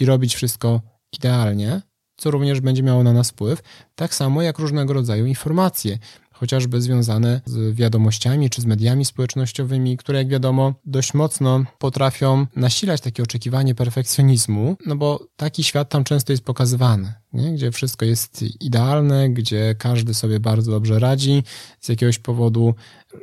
i 0.01 0.05
robić 0.05 0.35
wszystko 0.35 0.81
idealnie, 1.13 1.81
co 2.17 2.31
również 2.31 2.61
będzie 2.61 2.83
miało 2.83 3.03
na 3.03 3.13
nas 3.13 3.31
wpływ, 3.31 3.63
tak 3.95 4.15
samo 4.15 4.43
jak 4.43 4.59
różnego 4.59 4.93
rodzaju 4.93 5.27
informacje, 5.27 5.99
chociażby 6.37 6.81
związane 6.81 7.41
z 7.45 7.75
wiadomościami 7.77 8.51
czy 8.51 8.61
z 8.61 8.67
mediami 8.67 9.05
społecznościowymi, 9.05 9.97
które 9.97 10.19
jak 10.19 10.29
wiadomo 10.29 10.75
dość 10.85 11.15
mocno 11.15 11.65
potrafią 11.79 12.47
nasilać 12.57 13.01
takie 13.01 13.23
oczekiwanie 13.23 13.75
perfekcjonizmu, 13.75 14.77
no 14.87 14.97
bo 14.97 15.27
taki 15.37 15.65
świat 15.65 15.89
tam 15.89 16.05
często 16.05 16.33
jest 16.33 16.45
pokazywany, 16.45 17.15
nie? 17.33 17.53
gdzie 17.53 17.73
wszystko 17.73 18.05
jest 18.05 18.45
idealne, 18.61 19.31
gdzie 19.31 19.75
każdy 19.79 20.15
sobie 20.15 20.41
bardzo 20.41 20.73
dobrze 20.73 20.99
radzi, 20.99 21.43
z 21.81 21.89
jakiegoś 21.89 22.19
powodu 22.19 22.75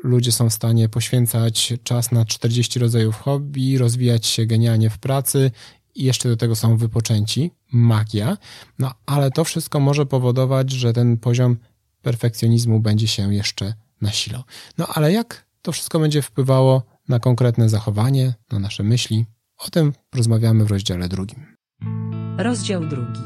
ludzie 0.03 0.31
są 0.31 0.50
w 0.50 0.53
stanie 0.53 0.89
poświęcać 0.89 1.73
czas 1.83 2.12
na 2.12 2.25
40 2.25 2.79
rodzajów 2.79 3.15
hobby, 3.15 3.77
rozwijać 3.77 4.25
się 4.25 4.45
genialnie 4.45 4.89
w 4.89 4.97
pracy 4.97 5.51
i 5.95 6.03
jeszcze 6.03 6.29
do 6.29 6.38
tego 6.38 6.55
są 6.55 6.77
wypoczęci, 6.77 7.51
magia, 7.71 8.38
no 8.79 8.91
ale 9.05 9.31
to 9.31 9.43
wszystko 9.43 9.79
może 9.79 10.05
powodować, 10.05 10.71
że 10.71 10.93
ten 10.93 11.17
poziom 11.17 11.57
perfekcjonizmu 12.01 12.79
będzie 12.79 13.07
się 13.07 13.33
jeszcze 13.33 13.73
nasilał. 14.01 14.43
No 14.77 14.88
ale 14.88 15.12
jak 15.12 15.45
to 15.62 15.71
wszystko 15.71 16.00
będzie 16.00 16.21
wpływało 16.21 16.83
na 17.07 17.19
konkretne 17.19 17.69
zachowanie, 17.69 18.33
na 18.51 18.59
nasze 18.59 18.83
myśli? 18.83 19.25
O 19.57 19.69
tym 19.69 19.93
rozmawiamy 20.15 20.65
w 20.65 20.71
rozdziale 20.71 21.09
drugim. 21.09 21.45
Rozdział 22.38 22.85
drugi. 22.85 23.21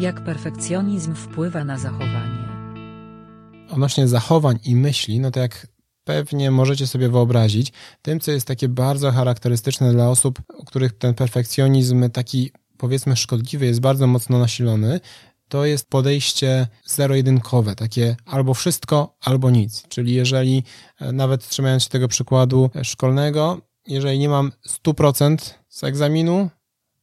Jak 0.00 0.24
perfekcjonizm 0.24 1.14
wpływa 1.14 1.64
na 1.64 1.78
zachowanie. 1.78 2.44
Odnośnie 3.70 4.08
zachowań 4.08 4.58
i 4.64 4.76
myśli, 4.76 5.20
no 5.20 5.30
to 5.30 5.40
jak 5.40 5.66
pewnie 6.04 6.50
możecie 6.50 6.86
sobie 6.86 7.08
wyobrazić, 7.08 7.72
tym, 8.02 8.20
co 8.20 8.30
jest 8.30 8.46
takie 8.46 8.68
bardzo 8.68 9.12
charakterystyczne 9.12 9.92
dla 9.92 10.10
osób, 10.10 10.42
u 10.58 10.64
których 10.64 10.98
ten 10.98 11.14
perfekcjonizm 11.14 12.10
taki 12.10 12.50
powiedzmy 12.78 13.16
szkodliwy 13.16 13.66
jest 13.66 13.80
bardzo 13.80 14.06
mocno 14.06 14.38
nasilony, 14.38 15.00
to 15.48 15.64
jest 15.64 15.90
podejście 15.90 16.66
zero-jedynkowe, 16.84 17.74
takie 17.74 18.16
albo 18.24 18.54
wszystko, 18.54 19.16
albo 19.20 19.50
nic. 19.50 19.88
Czyli 19.88 20.14
jeżeli, 20.14 20.62
e, 21.00 21.12
nawet 21.12 21.48
trzymając 21.48 21.82
się 21.82 21.88
tego 21.88 22.08
przykładu 22.08 22.70
szkolnego, 22.82 23.60
jeżeli 23.86 24.18
nie 24.18 24.28
mam 24.28 24.52
100% 24.66 25.54
z 25.68 25.84
egzaminu, 25.84 26.50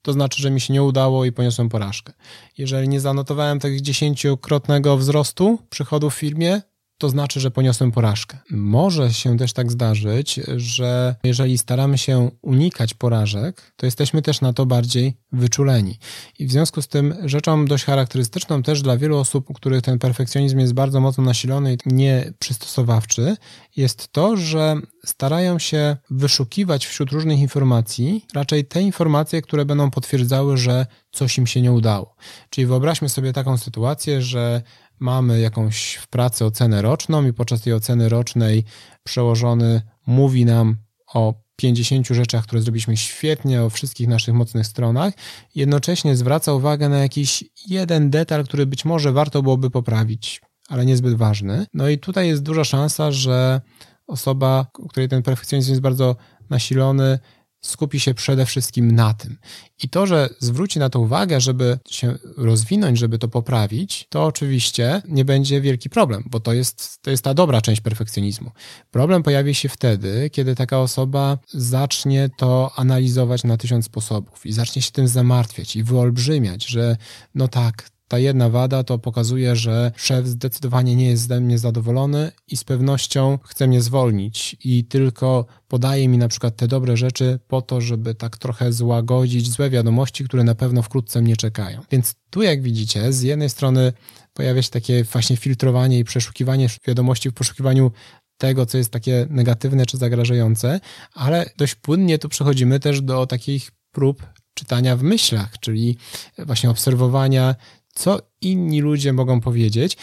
to 0.01 0.13
znaczy, 0.13 0.41
że 0.41 0.51
mi 0.51 0.61
się 0.61 0.73
nie 0.73 0.83
udało 0.83 1.25
i 1.25 1.31
poniosłem 1.31 1.69
porażkę. 1.69 2.13
Jeżeli 2.57 2.89
nie 2.89 2.99
zanotowałem 2.99 3.59
tak 3.59 3.81
dziesięciokrotnego 3.81 4.97
wzrostu 4.97 5.59
przychodów 5.69 6.15
w 6.15 6.17
firmie, 6.17 6.61
to 7.01 7.09
znaczy, 7.09 7.39
że 7.39 7.51
poniosłem 7.51 7.91
porażkę. 7.91 8.37
Może 8.49 9.13
się 9.13 9.37
też 9.37 9.53
tak 9.53 9.71
zdarzyć, 9.71 10.39
że 10.57 11.15
jeżeli 11.23 11.57
staramy 11.57 11.97
się 11.97 12.31
unikać 12.41 12.93
porażek, 12.93 13.73
to 13.75 13.85
jesteśmy 13.85 14.21
też 14.21 14.41
na 14.41 14.53
to 14.53 14.65
bardziej 14.65 15.17
wyczuleni. 15.31 15.99
I 16.39 16.47
w 16.47 16.51
związku 16.51 16.81
z 16.81 16.87
tym 16.87 17.15
rzeczą 17.25 17.65
dość 17.65 17.83
charakterystyczną 17.85 18.63
też 18.63 18.81
dla 18.81 18.97
wielu 18.97 19.17
osób, 19.17 19.49
u 19.49 19.53
których 19.53 19.81
ten 19.81 19.99
perfekcjonizm 19.99 20.59
jest 20.59 20.73
bardzo 20.73 20.99
mocno 20.99 21.23
nasilony 21.23 21.73
i 21.73 21.77
nieprzystosowawczy, 21.85 23.35
jest 23.75 24.07
to, 24.11 24.37
że 24.37 24.75
starają 25.05 25.59
się 25.59 25.97
wyszukiwać 26.09 26.85
wśród 26.85 27.11
różnych 27.11 27.39
informacji 27.39 28.25
raczej 28.33 28.65
te 28.65 28.81
informacje, 28.81 29.41
które 29.41 29.65
będą 29.65 29.91
potwierdzały, 29.91 30.57
że 30.57 30.85
coś 31.11 31.37
im 31.37 31.47
się 31.47 31.61
nie 31.61 31.71
udało. 31.71 32.15
Czyli 32.49 32.67
wyobraźmy 32.67 33.09
sobie 33.09 33.33
taką 33.33 33.57
sytuację, 33.57 34.21
że 34.21 34.61
mamy 35.01 35.39
jakąś 35.39 35.93
w 35.93 36.07
pracy 36.07 36.45
ocenę 36.45 36.81
roczną 36.81 37.27
i 37.27 37.33
podczas 37.33 37.61
tej 37.61 37.73
oceny 37.73 38.09
rocznej 38.09 38.63
przełożony 39.03 39.81
mówi 40.07 40.45
nam 40.45 40.77
o 41.13 41.33
50 41.55 42.07
rzeczach, 42.07 42.43
które 42.43 42.61
zrobiliśmy 42.61 42.97
świetnie, 42.97 43.63
o 43.63 43.69
wszystkich 43.69 44.07
naszych 44.07 44.33
mocnych 44.33 44.67
stronach, 44.67 45.13
jednocześnie 45.55 46.15
zwraca 46.15 46.53
uwagę 46.53 46.89
na 46.89 46.97
jakiś 46.97 47.43
jeden 47.67 48.09
detal, 48.09 48.43
który 48.43 48.65
być 48.65 48.85
może 48.85 49.11
warto 49.11 49.41
byłoby 49.41 49.69
poprawić, 49.69 50.41
ale 50.69 50.85
niezbyt 50.85 51.15
ważny. 51.15 51.65
No 51.73 51.89
i 51.89 51.97
tutaj 51.97 52.27
jest 52.27 52.43
duża 52.43 52.63
szansa, 52.63 53.11
że 53.11 53.61
osoba, 54.07 54.65
której 54.89 55.09
ten 55.09 55.23
perfekcjonizm 55.23 55.69
jest 55.69 55.81
bardzo 55.81 56.15
nasilony, 56.49 57.19
skupi 57.61 57.99
się 57.99 58.13
przede 58.13 58.45
wszystkim 58.45 58.91
na 58.91 59.13
tym. 59.13 59.37
I 59.83 59.89
to, 59.89 60.07
że 60.07 60.29
zwróci 60.39 60.79
na 60.79 60.89
to 60.89 60.99
uwagę, 60.99 61.41
żeby 61.41 61.79
się 61.89 62.17
rozwinąć, 62.37 62.99
żeby 62.99 63.17
to 63.17 63.27
poprawić, 63.27 64.07
to 64.09 64.25
oczywiście 64.25 65.01
nie 65.07 65.25
będzie 65.25 65.61
wielki 65.61 65.89
problem, 65.89 66.23
bo 66.25 66.39
to 66.39 66.53
jest, 66.53 67.01
to 67.01 67.11
jest 67.11 67.23
ta 67.23 67.33
dobra 67.33 67.61
część 67.61 67.81
perfekcjonizmu. 67.81 68.51
Problem 68.91 69.23
pojawi 69.23 69.55
się 69.55 69.69
wtedy, 69.69 70.29
kiedy 70.29 70.55
taka 70.55 70.79
osoba 70.79 71.37
zacznie 71.47 72.29
to 72.37 72.71
analizować 72.75 73.43
na 73.43 73.57
tysiąc 73.57 73.85
sposobów 73.85 74.45
i 74.45 74.53
zacznie 74.53 74.81
się 74.81 74.91
tym 74.91 75.07
zamartwiać 75.07 75.75
i 75.75 75.83
wyolbrzymiać, 75.83 76.65
że 76.65 76.97
no 77.35 77.47
tak, 77.47 77.89
ta 78.11 78.19
jedna 78.19 78.49
wada 78.49 78.83
to 78.83 78.99
pokazuje, 78.99 79.55
że 79.55 79.91
szef 79.95 80.27
zdecydowanie 80.27 80.95
nie 80.95 81.05
jest 81.05 81.27
ze 81.27 81.39
mnie 81.39 81.57
zadowolony 81.59 82.31
i 82.47 82.57
z 82.57 82.63
pewnością 82.63 83.39
chce 83.43 83.67
mnie 83.67 83.81
zwolnić 83.81 84.55
i 84.63 84.85
tylko 84.85 85.45
podaje 85.67 86.07
mi 86.07 86.17
na 86.17 86.27
przykład 86.27 86.55
te 86.55 86.67
dobre 86.67 86.97
rzeczy 86.97 87.39
po 87.47 87.61
to, 87.61 87.81
żeby 87.81 88.15
tak 88.15 88.37
trochę 88.37 88.73
złagodzić 88.73 89.51
złe 89.51 89.69
wiadomości, 89.69 90.23
które 90.23 90.43
na 90.43 90.55
pewno 90.55 90.81
wkrótce 90.81 91.21
mnie 91.21 91.37
czekają. 91.37 91.81
Więc 91.91 92.15
tu 92.29 92.41
jak 92.41 92.61
widzicie, 92.61 93.13
z 93.13 93.21
jednej 93.21 93.49
strony 93.49 93.93
pojawia 94.33 94.61
się 94.61 94.69
takie 94.69 95.03
właśnie 95.03 95.37
filtrowanie 95.37 95.99
i 95.99 96.03
przeszukiwanie 96.03 96.67
wiadomości 96.87 97.29
w 97.29 97.33
poszukiwaniu 97.33 97.91
tego, 98.37 98.65
co 98.65 98.77
jest 98.77 98.91
takie 98.91 99.27
negatywne 99.29 99.85
czy 99.85 99.97
zagrażające, 99.97 100.79
ale 101.13 101.49
dość 101.57 101.75
płynnie 101.75 102.19
tu 102.19 102.29
przechodzimy 102.29 102.79
też 102.79 103.01
do 103.01 103.27
takich 103.27 103.71
prób 103.91 104.25
czytania 104.53 104.97
w 104.97 105.03
myślach, 105.03 105.59
czyli 105.59 105.97
właśnie 106.37 106.69
obserwowania 106.69 107.55
co 107.93 108.19
inni 108.41 108.81
ludzie 108.81 109.13
mogą 109.13 109.41
powiedzieć, 109.41 109.97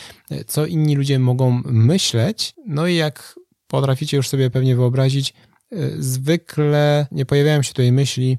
co 0.47 0.67
inni 0.67 0.97
ludzie 0.97 1.19
mogą 1.19 1.63
myśleć. 1.65 2.55
No 2.67 2.87
i 2.87 2.95
jak 2.95 3.39
potraficie 3.67 4.17
już 4.17 4.29
sobie 4.29 4.51
pewnie 4.51 4.77
wyobrazić, 4.77 5.35
e, 5.73 5.77
zwykle 5.99 7.07
nie 7.13 7.27
pojawiają 7.27 7.63
się 7.63 7.69
tutaj 7.69 7.93
myśli, 7.93 8.39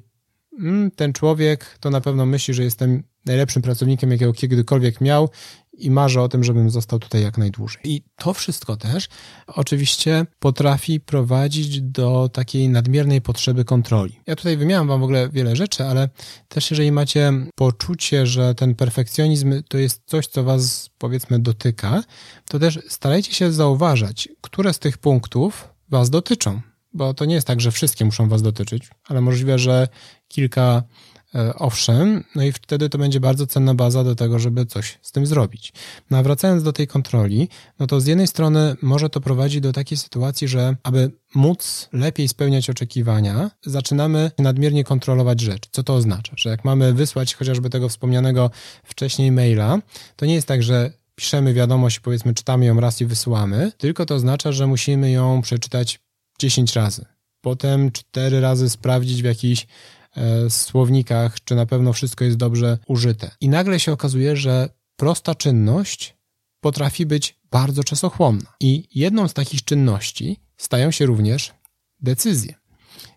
mm, 0.60 0.92
ten 0.92 1.14
człowiek 1.14 1.78
to 1.80 1.90
na 1.90 2.02
pewno 2.02 2.26
myśli, 2.26 2.54
że 2.54 2.64
jestem 2.64 3.04
najlepszym 3.26 3.62
pracownikiem, 3.62 4.12
jakiego 4.12 4.34
kiedykolwiek 4.34 5.02
miał 5.02 5.30
i 5.80 5.92
marzę 5.92 6.22
o 6.22 6.30
tym, 6.30 6.44
żebym 6.44 6.70
został 6.70 7.00
tutaj 7.00 7.22
jak 7.22 7.38
najdłużej. 7.38 7.82
I 7.84 8.02
to 8.16 8.34
wszystko 8.34 8.78
też 8.78 9.08
oczywiście 9.48 10.26
potrafi 10.40 11.00
prowadzić 11.00 11.82
do 11.82 12.30
takiej 12.34 12.70
nadmiernej 12.70 13.22
potrzeby 13.22 13.66
kontroli. 13.66 14.20
Ja 14.28 14.36
tutaj 14.36 14.58
wymieniam 14.58 14.88
wam 14.88 15.00
w 15.00 15.04
ogóle 15.04 15.30
wiele 15.30 15.56
rzeczy, 15.56 15.84
ale 15.84 16.10
też 16.48 16.72
jeżeli 16.72 16.92
macie 16.92 17.34
poczucie, 17.56 18.28
że 18.28 18.56
ten 18.56 18.76
perfekcjonizm 18.76 19.64
to 19.68 19.78
jest 19.78 20.02
coś, 20.06 20.28
co 20.28 20.44
was 20.44 20.90
powiedzmy 20.98 21.40
dotyka, 21.40 22.04
to 22.50 22.60
też 22.60 22.80
starajcie 22.88 23.34
się 23.34 23.52
zauważać, 23.52 24.30
które 24.42 24.74
z 24.74 24.80
tych 24.80 24.98
punktów 24.98 25.70
was 25.90 26.10
dotyczą. 26.10 26.62
Bo 26.94 27.14
to 27.14 27.26
nie 27.26 27.36
jest 27.36 27.48
tak, 27.48 27.62
że 27.62 27.72
wszystkie 27.72 28.06
muszą 28.06 28.30
was 28.30 28.42
dotyczyć, 28.42 28.90
ale 29.08 29.22
możliwe, 29.22 29.60
że 29.60 29.88
kilka 30.28 30.84
owszem, 31.56 32.24
no 32.36 32.44
i 32.44 32.52
wtedy 32.52 32.90
to 32.90 32.98
będzie 32.98 33.20
bardzo 33.20 33.48
cenna 33.48 33.76
baza 33.76 34.04
do 34.04 34.16
tego, 34.16 34.40
żeby 34.40 34.66
coś 34.66 35.00
z 35.02 35.12
tym 35.12 35.26
zrobić. 35.26 35.74
No 36.10 36.18
a 36.18 36.24
wracając 36.24 36.64
do 36.64 36.74
tej 36.74 36.88
kontroli, 36.88 37.50
no 37.80 37.88
to 37.88 38.02
z 38.02 38.06
jednej 38.06 38.28
strony 38.28 38.76
może 38.82 39.10
to 39.10 39.22
prowadzić 39.22 39.62
do 39.62 39.74
takiej 39.74 39.98
sytuacji, 39.98 40.48
że 40.48 40.76
aby 40.84 41.12
móc 41.36 41.90
lepiej 41.94 42.28
spełniać 42.28 42.70
oczekiwania, 42.70 43.52
zaczynamy 43.66 44.32
nadmiernie 44.40 44.84
kontrolować 44.84 45.42
rzecz. 45.42 45.64
Co 45.72 45.84
to 45.84 45.96
oznacza? 45.96 46.34
Że 46.38 46.50
jak 46.50 46.66
mamy 46.66 46.94
wysłać 46.94 47.36
chociażby 47.36 47.70
tego 47.70 47.90
wspomnianego 47.90 48.52
wcześniej 48.84 49.32
maila, 49.32 49.78
to 50.16 50.26
nie 50.26 50.34
jest 50.34 50.48
tak, 50.48 50.64
że 50.64 50.92
piszemy 51.16 51.54
wiadomość, 51.54 52.00
powiedzmy 52.00 52.34
czytamy 52.34 52.66
ją 52.66 52.80
raz 52.80 53.02
i 53.02 53.06
wysyłamy, 53.06 53.72
tylko 53.78 54.06
to 54.06 54.16
oznacza, 54.16 54.52
że 54.52 54.68
musimy 54.68 55.12
ją 55.12 55.42
przeczytać 55.42 56.00
10 56.40 56.76
razy. 56.76 57.06
Potem 57.42 57.92
4 57.92 58.42
razy 58.42 58.70
sprawdzić 58.70 59.22
w 59.22 59.26
jakiś 59.26 59.68
E, 59.68 59.99
słownikach, 60.50 61.44
czy 61.44 61.56
na 61.56 61.66
pewno 61.66 61.94
wszystko 61.94 62.26
jest 62.26 62.38
dobrze 62.38 62.78
użyte. 62.88 63.32
I 63.42 63.50
nagle 63.50 63.80
się 63.80 63.92
okazuje, 63.92 64.38
że 64.38 64.70
prosta 64.96 65.36
czynność 65.36 66.18
potrafi 66.62 67.06
być 67.06 67.40
bardzo 67.52 67.84
czasochłonna. 67.84 68.54
I 68.60 68.88
jedną 68.96 69.28
z 69.28 69.34
takich 69.34 69.64
czynności 69.64 70.40
stają 70.58 70.92
się 70.92 71.06
również 71.06 71.54
decyzje. 72.00 72.54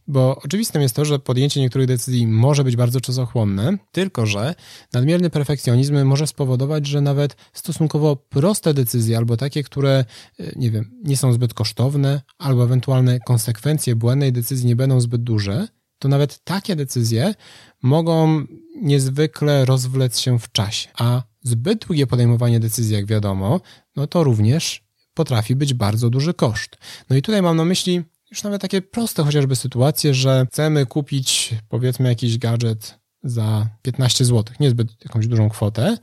Bo 0.09 0.37
oczywistym 0.37 0.83
jest 0.83 0.97
to, 0.97 1.05
że 1.05 1.19
podjęcie 1.19 1.61
niektórych 1.61 1.89
decyzji 1.89 2.27
może 2.27 2.65
być 2.65 2.77
bardzo 2.77 3.01
czasochłonne, 3.01 3.79
tylko 3.93 4.27
że 4.27 4.55
nadmierny 4.93 5.31
perfekcjonizm 5.31 6.05
może 6.05 6.27
spowodować, 6.27 6.87
że 6.87 7.01
nawet 7.01 7.37
stosunkowo 7.53 8.17
proste 8.17 8.75
decyzje, 8.75 9.17
albo 9.17 9.37
takie, 9.37 9.63
które 9.63 10.05
e, 10.41 10.53
nie 10.57 10.71
wiem, 10.71 10.91
nie 11.05 11.17
są 11.17 11.33
zbyt 11.33 11.55
kosztowne, 11.55 12.23
albo 12.39 12.65
ewentualne 12.65 13.21
konsekwencje 13.21 13.97
błędnej 13.97 14.33
decyzji 14.33 14.67
nie 14.67 14.77
będą 14.77 15.01
zbyt 15.01 15.23
duże, 15.23 15.69
to 16.03 16.09
nawet 16.09 16.45
takie 16.45 16.77
decyzje 16.77 17.35
mogą 17.83 18.45
niezwykle 18.77 19.65
rozwlec 19.65 20.19
się 20.19 20.39
w 20.39 20.53
czasie. 20.53 20.89
A 20.99 21.23
zbyt 21.43 21.87
długie 21.87 22.07
podejmowanie 22.07 22.61
decyzji, 22.61 22.95
jak 22.95 23.07
wiadomo, 23.07 23.61
no 23.97 24.07
to 24.07 24.25
również 24.25 24.85
potrafi 25.15 25.57
być 25.57 25.75
bardzo 25.75 26.11
duży 26.11 26.35
koszt. 26.35 26.77
No 27.11 27.17
i 27.17 27.23
tutaj 27.23 27.43
mam 27.43 27.57
na 27.57 27.65
myśli 27.65 28.03
już 28.31 28.43
nawet 28.43 28.63
takie 28.63 28.83
proste 28.83 29.25
chociażby 29.25 29.57
sytuacje, 29.57 30.15
że 30.15 30.47
chcemy 30.51 30.87
kupić 30.87 31.55
powiedzmy 31.69 32.09
jakiś 32.09 32.39
gadżet 32.39 32.99
za 33.23 33.69
15 33.83 34.25
zł, 34.25 34.55
niezbyt 34.61 34.89
jakąś 35.05 35.27
dużą 35.27 35.49
kwotę, 35.49 35.97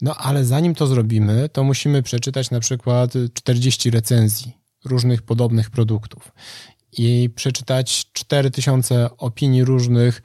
no 0.00 0.16
ale 0.16 0.44
zanim 0.44 0.74
to 0.74 0.86
zrobimy, 0.86 1.48
to 1.48 1.64
musimy 1.64 2.02
przeczytać 2.02 2.50
na 2.50 2.60
przykład 2.60 3.12
40 3.34 3.90
recenzji 3.90 4.52
różnych 4.84 5.22
podobnych 5.22 5.70
produktów 5.70 6.32
i 6.98 7.30
przeczytać 7.34 8.06
4000 8.12 9.16
opinii 9.16 9.64
różnych 9.64 10.22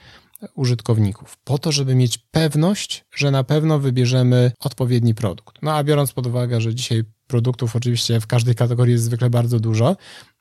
użytkowników, 0.55 1.37
po 1.43 1.57
to, 1.57 1.71
żeby 1.71 1.95
mieć 1.95 2.17
pewność, 2.17 3.05
że 3.15 3.31
na 3.31 3.43
pewno 3.43 3.79
wybierzemy 3.79 4.51
odpowiedni 4.59 5.15
produkt. 5.15 5.55
No 5.61 5.73
a 5.73 5.83
biorąc 5.83 6.11
pod 6.11 6.27
uwagę, 6.27 6.61
że 6.61 6.75
dzisiaj 6.75 7.03
produktów 7.27 7.75
oczywiście 7.75 8.19
w 8.19 8.27
każdej 8.27 8.55
kategorii 8.55 8.91
jest 8.91 9.03
zwykle 9.03 9.29
bardzo 9.29 9.59
dużo, 9.59 9.95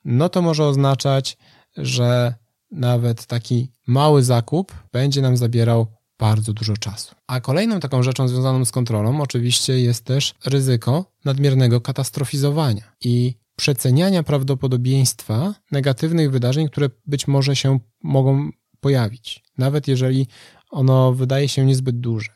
no 0.05 0.29
to 0.29 0.41
może 0.41 0.65
oznaczać, 0.65 1.37
że 1.77 2.33
nawet 2.71 3.25
taki 3.25 3.71
mały 3.87 4.23
zakup 4.23 4.73
będzie 4.93 5.21
nam 5.21 5.37
zabierał 5.37 5.87
bardzo 6.19 6.53
dużo 6.53 6.77
czasu. 6.77 7.15
A 7.27 7.41
kolejną 7.41 7.79
taką 7.79 8.03
rzeczą 8.03 8.27
związaną 8.27 8.65
z 8.65 8.71
kontrolą 8.71 9.21
oczywiście 9.21 9.79
jest 9.79 10.05
też 10.05 10.33
ryzyko 10.45 11.05
nadmiernego 11.25 11.81
katastrofizowania 11.81 12.93
i 13.01 13.35
przeceniania 13.57 14.23
prawdopodobieństwa 14.23 15.55
negatywnych 15.71 16.31
wydarzeń, 16.31 16.67
które 16.67 16.89
być 17.05 17.27
może 17.27 17.55
się 17.55 17.79
mogą 18.03 18.49
pojawić, 18.79 19.43
nawet 19.57 19.87
jeżeli 19.87 20.27
ono 20.69 21.13
wydaje 21.13 21.49
się 21.49 21.65
niezbyt 21.65 21.99
duże. 21.99 22.29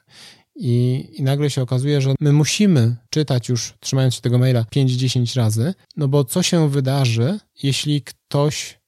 I, 0.55 1.07
I, 1.13 1.23
nagle 1.23 1.49
się 1.49 1.61
okazuje, 1.61 2.01
że 2.01 2.13
my 2.19 2.33
musimy 2.33 2.95
czytać 3.09 3.49
już, 3.49 3.73
trzymając 3.79 4.15
się 4.15 4.21
tego 4.21 4.37
maila, 4.37 4.63
5-10 4.63 5.37
razy, 5.37 5.73
no 5.97 6.07
bo 6.07 6.23
co 6.23 6.43
się 6.43 6.69
wydarzy, 6.69 7.39
jeśli 7.63 8.01
ktoś 8.01 8.79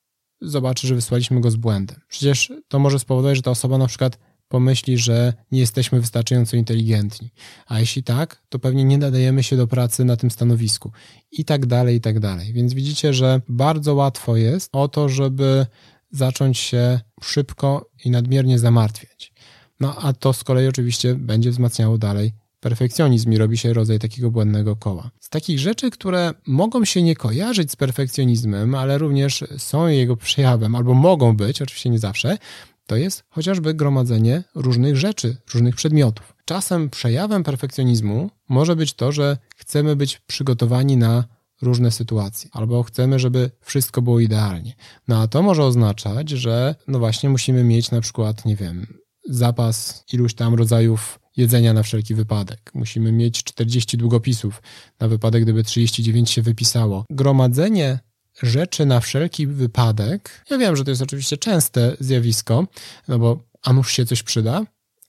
zobaczy, 0.42 0.88
że 0.88 0.96
wysłaliśmy 0.96 1.42
go 1.42 1.52
z 1.52 1.56
błędem? 1.56 2.00
Przecież 2.08 2.54
to 2.68 2.80
może 2.80 3.00
spowodować, 3.00 3.36
że 3.36 3.42
ta 3.42 3.52
osoba 3.52 3.78
na 3.78 3.88
przykład 3.88 4.18
pomyśli, 4.54 4.98
że 4.98 5.34
nie 5.52 5.60
jesteśmy 5.60 6.02
wystarczająco 6.02 6.58
inteligentni. 6.58 7.30
A 7.68 7.80
jeśli 7.80 8.04
tak, 8.04 8.42
to 8.50 8.60
pewnie 8.60 8.84
nie 8.84 8.98
nadajemy 8.98 9.44
się 9.44 9.58
do 9.58 9.68
pracy 9.68 10.06
na 10.06 10.18
tym 10.18 10.32
stanowisku. 10.32 10.92
I 11.32 11.46
tak 11.46 11.66
dalej, 11.66 11.96
i 11.96 12.02
tak 12.02 12.20
dalej. 12.20 12.54
Więc 12.54 12.74
widzicie, 12.74 13.14
że 13.14 13.42
bardzo 13.48 13.94
łatwo 13.96 14.38
jest 14.38 14.70
o 14.72 14.88
to, 14.88 15.10
żeby 15.10 15.66
zacząć 16.12 16.58
się 16.58 17.00
szybko 17.24 17.90
i 18.06 18.10
nadmiernie 18.10 18.60
zamartwiać. 18.60 19.34
No 19.80 19.96
a 19.96 20.14
to 20.14 20.34
z 20.34 20.44
kolei 20.44 20.68
oczywiście 20.68 21.16
będzie 21.16 21.52
wzmacniało 21.52 21.98
dalej 21.98 22.34
perfekcjonizm 22.64 23.32
i 23.32 23.38
robi 23.38 23.58
się 23.58 23.74
rodzaj 23.74 24.00
takiego 24.00 24.32
błędnego 24.32 24.76
koła. 24.76 25.12
Z 25.20 25.30
takich 25.30 25.60
rzeczy, 25.60 25.92
które 25.92 26.34
mogą 26.48 26.86
się 26.86 27.02
nie 27.02 27.16
kojarzyć 27.16 27.72
z 27.72 27.76
perfekcjonizmem, 27.76 28.76
ale 28.76 28.98
również 28.98 29.44
są 29.58 29.88
jego 29.88 30.18
przejawem, 30.18 30.76
albo 30.76 30.94
mogą 30.94 31.38
być, 31.38 31.62
oczywiście 31.62 31.90
nie 31.90 32.00
zawsze, 32.00 32.38
to 32.88 32.96
jest 32.96 33.24
chociażby 33.30 33.74
gromadzenie 33.74 34.44
różnych 34.56 34.98
rzeczy, 34.98 35.38
różnych 35.54 35.76
przedmiotów. 35.76 36.36
Czasem 36.46 36.90
przejawem 36.90 37.44
perfekcjonizmu 37.44 38.30
może 38.50 38.76
być 38.76 38.94
to, 38.94 39.12
że 39.12 39.38
chcemy 39.56 39.96
być 39.96 40.20
przygotowani 40.20 40.98
na 40.98 41.24
różne 41.62 41.92
sytuacje, 41.92 42.50
albo 42.54 42.84
chcemy, 42.84 43.20
żeby 43.20 43.52
wszystko 43.62 44.02
było 44.02 44.20
idealnie. 44.20 44.76
No 45.08 45.22
a 45.22 45.28
to 45.28 45.42
może 45.42 45.64
oznaczać, 45.64 46.30
że 46.30 46.76
no 46.88 47.00
właśnie 47.00 47.30
musimy 47.30 47.64
mieć 47.64 47.92
na 47.92 48.02
przykład, 48.02 48.46
nie 48.46 48.56
wiem, 48.56 48.88
zapas 49.30 50.04
iluś 50.14 50.34
tam 50.34 50.54
rodzajów 50.54 51.20
jedzenia 51.38 51.74
na 51.74 51.84
wszelki 51.84 52.16
wypadek. 52.16 52.72
Musimy 52.74 53.12
mieć 53.12 53.44
40 53.44 53.98
długopisów 53.98 54.62
na 55.00 55.08
wypadek, 55.08 55.44
gdyby 55.44 55.64
39 55.64 56.32
się 56.32 56.42
wypisało. 56.42 57.06
Gromadzenie 57.10 58.00
rzeczy 58.42 58.86
na 58.86 59.00
wszelki 59.00 59.48
wypadek. 59.48 60.44
Ja 60.50 60.58
wiem, 60.58 60.76
że 60.76 60.84
to 60.84 60.90
jest 60.90 61.02
oczywiście 61.02 61.38
częste 61.38 61.96
zjawisko, 62.00 62.68
no 63.08 63.20
bo 63.20 63.44
a 63.64 63.74
nuż 63.74 63.92
się 63.92 64.06
coś 64.06 64.24
przyda, 64.24 64.66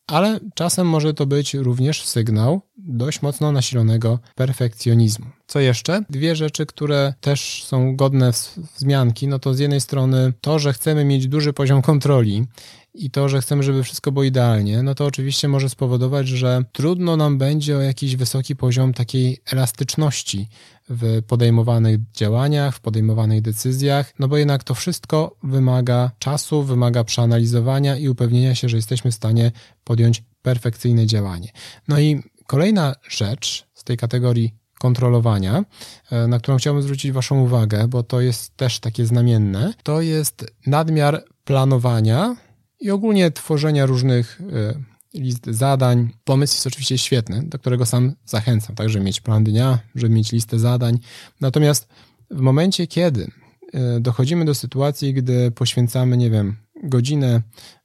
ale 0.06 0.40
czasem 0.54 0.86
może 0.86 1.14
to 1.14 1.26
być 1.26 1.54
również 1.54 2.04
sygnał 2.04 2.60
dość 2.76 3.22
mocno 3.22 3.52
nasilonego 3.52 4.18
perfekcjonizmu. 4.34 5.26
Co 5.46 5.60
jeszcze? 5.60 6.02
Dwie 6.10 6.36
rzeczy, 6.36 6.66
które 6.66 7.14
też 7.20 7.64
są 7.64 7.96
godne 7.96 8.30
wzmianki, 8.76 9.28
no 9.28 9.38
to 9.38 9.54
z 9.54 9.58
jednej 9.58 9.80
strony 9.80 10.32
to, 10.40 10.58
że 10.58 10.72
chcemy 10.72 11.04
mieć 11.04 11.28
duży 11.28 11.52
poziom 11.52 11.82
kontroli 11.82 12.46
i 12.94 13.10
to, 13.10 13.28
że 13.28 13.40
chcemy, 13.40 13.62
żeby 13.62 13.82
wszystko 13.82 14.12
było 14.12 14.24
idealnie, 14.24 14.82
no 14.82 14.94
to 14.94 15.06
oczywiście 15.06 15.48
może 15.48 15.68
spowodować, 15.68 16.28
że 16.28 16.64
trudno 16.72 17.16
nam 17.16 17.38
będzie 17.38 17.76
o 17.76 17.80
jakiś 17.80 18.16
wysoki 18.16 18.56
poziom 18.56 18.94
takiej 18.94 19.38
elastyczności 19.52 20.48
w 20.88 21.22
podejmowanych 21.26 21.98
działaniach, 22.12 22.76
w 22.76 22.80
podejmowanych 22.80 23.42
decyzjach, 23.42 24.12
no 24.18 24.28
bo 24.28 24.36
jednak 24.36 24.64
to 24.64 24.74
wszystko 24.74 25.36
wymaga 25.42 26.10
czasu, 26.18 26.62
wymaga 26.62 27.04
przeanalizowania 27.04 27.96
i 27.96 28.08
upewnienia 28.08 28.54
się, 28.54 28.68
że 28.68 28.76
jesteśmy 28.76 29.10
w 29.10 29.14
stanie 29.14 29.52
podjąć 29.84 30.22
perfekcyjne 30.42 31.06
działanie. 31.06 31.52
No 31.88 32.00
i 32.00 32.22
kolejna 32.46 32.94
rzecz 33.08 33.66
z 33.74 33.84
tej 33.84 33.96
kategorii 33.96 34.54
kontrolowania, 34.78 35.64
e, 36.10 36.26
na 36.26 36.38
którą 36.38 36.56
chciałbym 36.56 36.82
zwrócić 36.82 37.12
Waszą 37.12 37.40
uwagę, 37.40 37.88
bo 37.88 38.02
to 38.02 38.20
jest 38.20 38.56
też 38.56 38.80
takie 38.80 39.06
znamienne, 39.06 39.74
to 39.82 40.00
jest 40.00 40.46
nadmiar 40.66 41.24
planowania 41.44 42.36
i 42.84 42.90
ogólnie 42.90 43.30
tworzenia 43.30 43.86
różnych 43.86 44.40
e, 44.40 45.18
list 45.18 45.46
zadań. 45.46 46.08
Pomysł 46.24 46.54
jest 46.54 46.66
oczywiście 46.66 46.98
świetny, 46.98 47.42
do 47.42 47.58
którego 47.58 47.86
sam 47.86 48.14
zachęcam, 48.24 48.76
tak, 48.76 48.88
żeby 48.88 49.04
mieć 49.04 49.20
plan 49.20 49.44
dnia, 49.44 49.78
żeby 49.94 50.14
mieć 50.14 50.32
listę 50.32 50.58
zadań. 50.58 50.98
Natomiast 51.40 51.88
w 52.30 52.40
momencie, 52.40 52.86
kiedy 52.86 53.30
e, 53.72 54.00
dochodzimy 54.00 54.44
do 54.44 54.54
sytuacji, 54.54 55.14
gdy 55.14 55.50
poświęcamy, 55.50 56.16
nie 56.16 56.30
wiem, 56.30 56.56
godzinę 56.82 57.42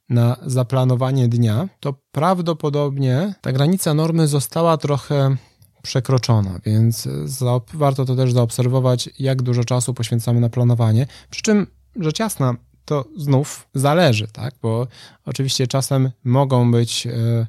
na 0.08 0.36
zaplanowanie 0.46 1.28
dnia, 1.28 1.68
to 1.80 1.94
prawdopodobnie 2.12 3.34
ta 3.40 3.52
granica 3.52 3.94
normy 3.94 4.26
została 4.28 4.76
trochę 4.76 5.36
przekroczona, 5.82 6.60
więc 6.66 7.08
warto 7.74 8.04
to 8.04 8.16
też 8.16 8.32
zaobserwować, 8.32 9.10
jak 9.18 9.42
dużo 9.42 9.64
czasu 9.64 9.94
poświęcamy 9.94 10.40
na 10.40 10.48
planowanie. 10.48 11.06
Przy 11.30 11.42
czym, 11.42 11.66
rzecz 11.96 12.18
jasna, 12.18 12.56
to 12.90 13.04
znów 13.16 13.68
zależy, 13.74 14.28
tak? 14.28 14.54
Bo 14.62 14.86
oczywiście 15.26 15.66
czasem 15.66 16.10
mogą 16.24 16.70
być 16.70 17.06
e, 17.06 17.46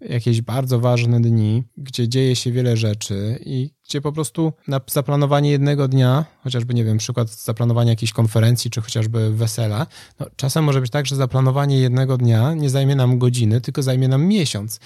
jakieś 0.00 0.42
bardzo 0.42 0.80
ważne 0.80 1.20
dni, 1.20 1.64
gdzie 1.76 2.08
dzieje 2.08 2.36
się 2.36 2.52
wiele 2.52 2.76
rzeczy 2.76 3.38
i 3.44 3.70
gdzie 3.84 4.00
po 4.00 4.12
prostu 4.12 4.52
na 4.68 4.80
zaplanowanie 4.86 5.50
jednego 5.50 5.88
dnia, 5.88 6.24
chociażby, 6.42 6.74
nie 6.74 6.84
wiem, 6.84 6.98
przykład 6.98 7.30
zaplanowania 7.30 7.90
jakiejś 7.90 8.12
konferencji, 8.12 8.70
czy 8.70 8.80
chociażby 8.80 9.30
wesela, 9.30 9.86
no, 10.20 10.26
czasem 10.36 10.64
może 10.64 10.80
być 10.80 10.90
tak, 10.90 11.06
że 11.06 11.16
zaplanowanie 11.16 11.78
jednego 11.78 12.16
dnia 12.16 12.54
nie 12.54 12.70
zajmie 12.70 12.96
nam 12.96 13.18
godziny, 13.18 13.60
tylko 13.60 13.82
zajmie 13.82 14.08
nam 14.08 14.26
miesiąc. 14.26 14.80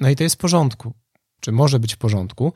No 0.00 0.08
i 0.10 0.16
to 0.16 0.22
jest 0.22 0.34
w 0.34 0.38
porządku, 0.38 0.92
czy 1.40 1.52
może 1.52 1.80
być 1.80 1.94
w 1.94 1.98
porządku, 1.98 2.52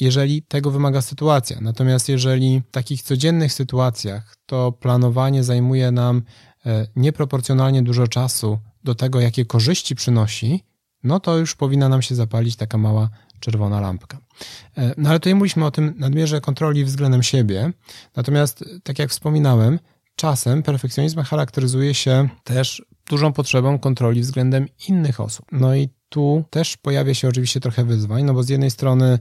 jeżeli 0.00 0.42
tego 0.42 0.70
wymaga 0.70 1.02
sytuacja. 1.02 1.58
Natomiast 1.60 2.08
jeżeli 2.08 2.62
w 2.68 2.70
takich 2.70 3.02
codziennych 3.02 3.52
sytuacjach 3.52 4.36
to 4.46 4.72
planowanie 4.72 5.44
zajmuje 5.44 5.90
nam 5.90 6.22
e, 6.66 6.86
nieproporcjonalnie 6.96 7.82
dużo 7.82 8.08
czasu 8.08 8.58
do 8.84 8.94
tego, 8.94 9.20
jakie 9.20 9.44
korzyści 9.44 9.94
przynosi, 9.94 10.64
no 11.04 11.20
to 11.20 11.38
już 11.38 11.54
powinna 11.54 11.88
nam 11.88 12.02
się 12.02 12.14
zapalić 12.14 12.56
taka 12.56 12.78
mała 12.78 13.10
czerwona 13.40 13.80
lampka. 13.80 14.18
E, 14.76 14.94
no 14.96 15.08
ale 15.10 15.20
tutaj 15.20 15.34
mówiliśmy 15.34 15.64
o 15.64 15.70
tym 15.70 15.94
nadmierze 15.98 16.40
kontroli 16.40 16.84
względem 16.84 17.22
siebie. 17.22 17.72
Natomiast, 18.16 18.64
tak 18.82 18.98
jak 18.98 19.10
wspominałem, 19.10 19.78
czasem 20.16 20.62
perfekcjonizm 20.62 21.22
charakteryzuje 21.22 21.94
się 21.94 22.28
też 22.44 22.82
dużą 23.08 23.32
potrzebą 23.32 23.78
kontroli 23.78 24.20
względem 24.20 24.66
innych 24.88 25.20
osób. 25.20 25.46
No 25.52 25.74
i 25.74 25.88
tu 26.08 26.44
też 26.50 26.76
pojawia 26.76 27.14
się 27.14 27.28
oczywiście 27.28 27.60
trochę 27.60 27.84
wyzwań, 27.84 28.24
no 28.24 28.34
bo 28.34 28.42
z 28.42 28.48
jednej 28.48 28.70
strony 28.70 29.18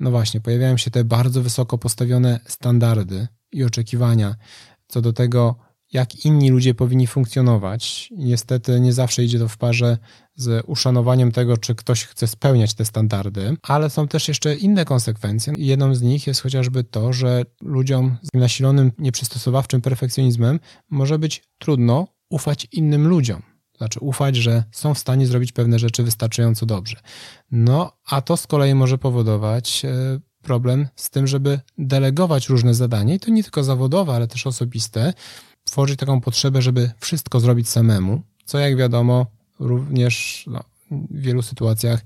no 0.00 0.10
właśnie, 0.10 0.40
pojawiają 0.40 0.76
się 0.76 0.90
te 0.90 1.04
bardzo 1.04 1.42
wysoko 1.42 1.78
postawione 1.78 2.40
standardy 2.46 3.28
i 3.52 3.64
oczekiwania 3.64 4.34
co 4.88 5.00
do 5.00 5.12
tego, 5.12 5.56
jak 5.92 6.24
inni 6.24 6.50
ludzie 6.50 6.74
powinni 6.74 7.06
funkcjonować. 7.06 8.10
Niestety 8.16 8.80
nie 8.80 8.92
zawsze 8.92 9.24
idzie 9.24 9.38
to 9.38 9.48
w 9.48 9.56
parze 9.56 9.98
z 10.34 10.64
uszanowaniem 10.66 11.32
tego, 11.32 11.56
czy 11.56 11.74
ktoś 11.74 12.04
chce 12.04 12.26
spełniać 12.26 12.74
te 12.74 12.84
standardy, 12.84 13.56
ale 13.62 13.90
są 13.90 14.08
też 14.08 14.28
jeszcze 14.28 14.54
inne 14.54 14.84
konsekwencje. 14.84 15.52
Jedną 15.56 15.94
z 15.94 16.02
nich 16.02 16.26
jest 16.26 16.40
chociażby 16.40 16.84
to, 16.84 17.12
że 17.12 17.42
ludziom 17.62 18.16
z 18.22 18.38
nasilonym, 18.38 18.92
nieprzystosowawczym 18.98 19.80
perfekcjonizmem 19.80 20.60
może 20.90 21.18
być 21.18 21.42
trudno 21.58 22.06
ufać 22.30 22.68
innym 22.72 23.08
ludziom. 23.08 23.49
Znaczy 23.80 24.00
ufać, 24.00 24.36
że 24.36 24.64
są 24.72 24.94
w 24.94 24.98
stanie 24.98 25.26
zrobić 25.26 25.52
pewne 25.52 25.78
rzeczy 25.78 26.02
wystarczająco 26.02 26.66
dobrze. 26.66 26.96
No, 27.50 27.92
a 28.06 28.20
to 28.20 28.36
z 28.36 28.46
kolei 28.46 28.74
może 28.74 28.98
powodować 28.98 29.84
e, 29.84 30.20
problem 30.42 30.88
z 30.96 31.10
tym, 31.10 31.26
żeby 31.26 31.60
delegować 31.78 32.48
różne 32.48 32.74
zadania, 32.74 33.14
i 33.14 33.20
to 33.20 33.30
nie 33.30 33.42
tylko 33.42 33.64
zawodowe, 33.64 34.12
ale 34.12 34.28
też 34.28 34.46
osobiste, 34.46 35.12
tworzyć 35.64 35.98
taką 35.98 36.20
potrzebę, 36.20 36.62
żeby 36.62 36.90
wszystko 36.98 37.40
zrobić 37.40 37.68
samemu, 37.68 38.22
co 38.44 38.58
jak 38.58 38.76
wiadomo 38.76 39.26
również 39.58 40.44
no, 40.46 40.60
w 40.90 41.20
wielu 41.20 41.42
sytuacjach 41.42 42.00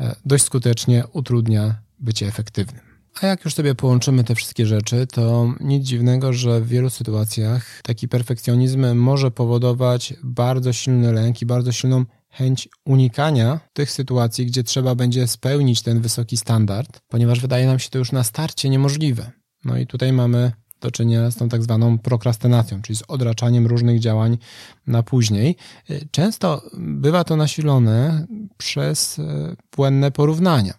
e, 0.00 0.16
dość 0.24 0.44
skutecznie 0.44 1.04
utrudnia 1.12 1.74
bycie 1.98 2.26
efektywnym. 2.26 2.93
A 3.22 3.26
jak 3.26 3.44
już 3.44 3.54
sobie 3.54 3.74
połączymy 3.74 4.24
te 4.24 4.34
wszystkie 4.34 4.66
rzeczy, 4.66 5.06
to 5.06 5.54
nic 5.60 5.84
dziwnego, 5.84 6.32
że 6.32 6.60
w 6.60 6.68
wielu 6.68 6.90
sytuacjach 6.90 7.82
taki 7.82 8.08
perfekcjonizm 8.08 8.94
może 8.94 9.30
powodować 9.30 10.14
bardzo 10.22 10.72
silny 10.72 11.12
lęk 11.12 11.42
i 11.42 11.46
bardzo 11.46 11.72
silną 11.72 12.04
chęć 12.30 12.68
unikania 12.84 13.60
tych 13.72 13.90
sytuacji, 13.90 14.46
gdzie 14.46 14.64
trzeba 14.64 14.94
będzie 14.94 15.26
spełnić 15.26 15.82
ten 15.82 16.00
wysoki 16.00 16.36
standard, 16.36 17.00
ponieważ 17.08 17.40
wydaje 17.40 17.66
nam 17.66 17.78
się 17.78 17.90
to 17.90 17.98
już 17.98 18.12
na 18.12 18.24
starcie 18.24 18.68
niemożliwe. 18.68 19.30
No 19.64 19.78
i 19.78 19.86
tutaj 19.86 20.12
mamy 20.12 20.52
do 20.80 20.90
czynienia 20.90 21.30
z 21.30 21.36
tą 21.36 21.48
tak 21.48 21.62
zwaną 21.62 21.98
prokrastynacją, 21.98 22.82
czyli 22.82 22.96
z 22.96 23.02
odraczaniem 23.08 23.66
różnych 23.66 24.00
działań 24.00 24.38
na 24.86 25.02
później. 25.02 25.56
Często 26.10 26.62
bywa 26.78 27.24
to 27.24 27.36
nasilone 27.36 28.26
przez 28.56 29.18
e, 29.18 29.56
błędne 29.76 30.10
porównania. 30.10 30.74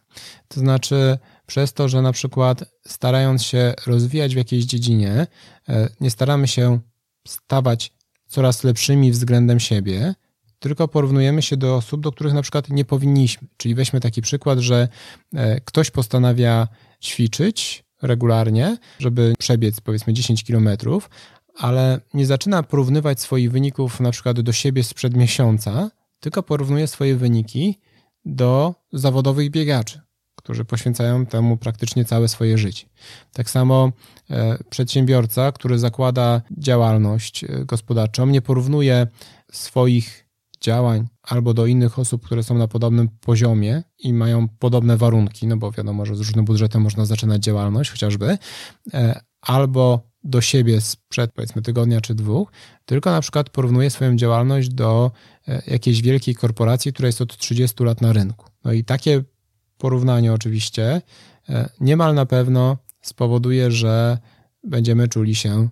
To 0.48 0.60
znaczy 0.60 1.18
przez 1.46 1.74
to, 1.74 1.90
że 1.90 2.02
na 2.02 2.12
przykład 2.12 2.64
starając 2.88 3.44
się 3.44 3.74
rozwijać 3.86 4.34
w 4.34 4.38
jakiejś 4.38 4.66
dziedzinie, 4.66 5.28
e, 5.70 5.90
nie 6.02 6.12
staramy 6.12 6.48
się 6.48 6.80
stawać 7.28 7.94
coraz 8.28 8.64
lepszymi 8.64 9.12
względem 9.12 9.60
siebie, 9.60 10.16
tylko 10.60 10.88
porównujemy 10.88 11.42
się 11.42 11.58
do 11.58 11.76
osób, 11.76 12.02
do 12.02 12.12
których 12.12 12.34
na 12.34 12.42
przykład 12.42 12.70
nie 12.70 12.86
powinniśmy. 12.86 13.48
Czyli 13.58 13.76
weźmy 13.76 14.00
taki 14.00 14.22
przykład, 14.22 14.60
że 14.60 14.88
e, 15.34 15.62
ktoś 15.62 15.92
postanawia 15.92 16.68
ćwiczyć 17.04 17.84
regularnie, 18.02 18.78
żeby 19.00 19.34
przebiec 19.40 19.82
powiedzmy 19.82 20.14
10 20.14 20.44
kilometrów, 20.44 21.10
ale 21.58 22.00
nie 22.14 22.26
zaczyna 22.26 22.64
porównywać 22.64 23.22
swoich 23.22 23.52
wyników 23.52 24.00
na 24.00 24.12
przykład 24.12 24.42
do 24.42 24.54
siebie 24.54 24.84
sprzed 24.84 25.16
miesiąca, 25.16 25.92
tylko 26.20 26.44
porównuje 26.44 26.88
swoje 26.88 27.16
wyniki 27.16 27.80
do 28.26 28.76
zawodowych 28.94 29.52
biegaczy, 29.52 30.02
którzy 30.46 30.66
poświęcają 30.66 31.26
temu 31.26 31.58
praktycznie 31.58 32.06
całe 32.06 32.28
swoje 32.28 32.58
życie. 32.58 32.86
Tak 33.34 33.50
samo 33.50 33.92
e, 34.30 34.58
przedsiębiorca, 34.70 35.52
który 35.52 35.80
zakłada 35.80 36.42
działalność 36.58 37.44
e, 37.44 37.48
gospodarczą, 37.66 38.26
nie 38.26 38.42
porównuje 38.42 39.08
swoich 39.52 40.28
działań 40.62 41.08
albo 41.24 41.54
do 41.54 41.66
innych 41.66 42.00
osób, 42.00 42.26
które 42.26 42.44
są 42.44 42.58
na 42.58 42.68
podobnym 42.68 43.10
poziomie 43.10 43.84
i 44.00 44.14
mają 44.14 44.48
podobne 44.48 44.98
warunki, 44.98 45.48
no 45.48 45.58
bo 45.58 45.72
wiadomo, 45.72 46.06
że 46.06 46.16
z 46.16 46.20
różnym 46.20 46.46
budżetem 46.46 46.82
można 46.82 47.06
zaczynać 47.06 47.44
działalność 47.44 47.92
chociażby, 47.92 48.38
e, 48.94 49.22
albo 49.42 50.02
do 50.24 50.42
siebie 50.42 50.82
sprzed 50.82 51.32
powiedzmy 51.34 51.62
tygodnia 51.62 52.02
czy 52.02 52.16
dwóch, 52.16 52.52
tylko 52.86 53.12
na 53.12 53.22
przykład 53.22 53.50
porównuje 53.50 53.90
swoją 53.90 54.16
działalność 54.16 54.70
do 54.70 55.12
jakiejś 55.68 56.02
wielkiej 56.02 56.36
korporacji, 56.36 56.94
która 56.94 57.08
jest 57.08 57.22
od 57.22 57.38
30 57.38 57.84
lat 57.84 58.02
na 58.02 58.14
rynku. 58.14 58.46
No 58.64 58.72
i 58.72 58.84
takie 58.84 59.24
porównanie 59.78 60.34
oczywiście 60.34 61.02
e, 61.50 61.70
niemal 61.80 62.16
na 62.16 62.26
pewno 62.26 62.78
spowoduje, 63.02 63.72
że 63.72 64.18
będziemy 64.64 65.08
czuli 65.08 65.36
się 65.36 65.70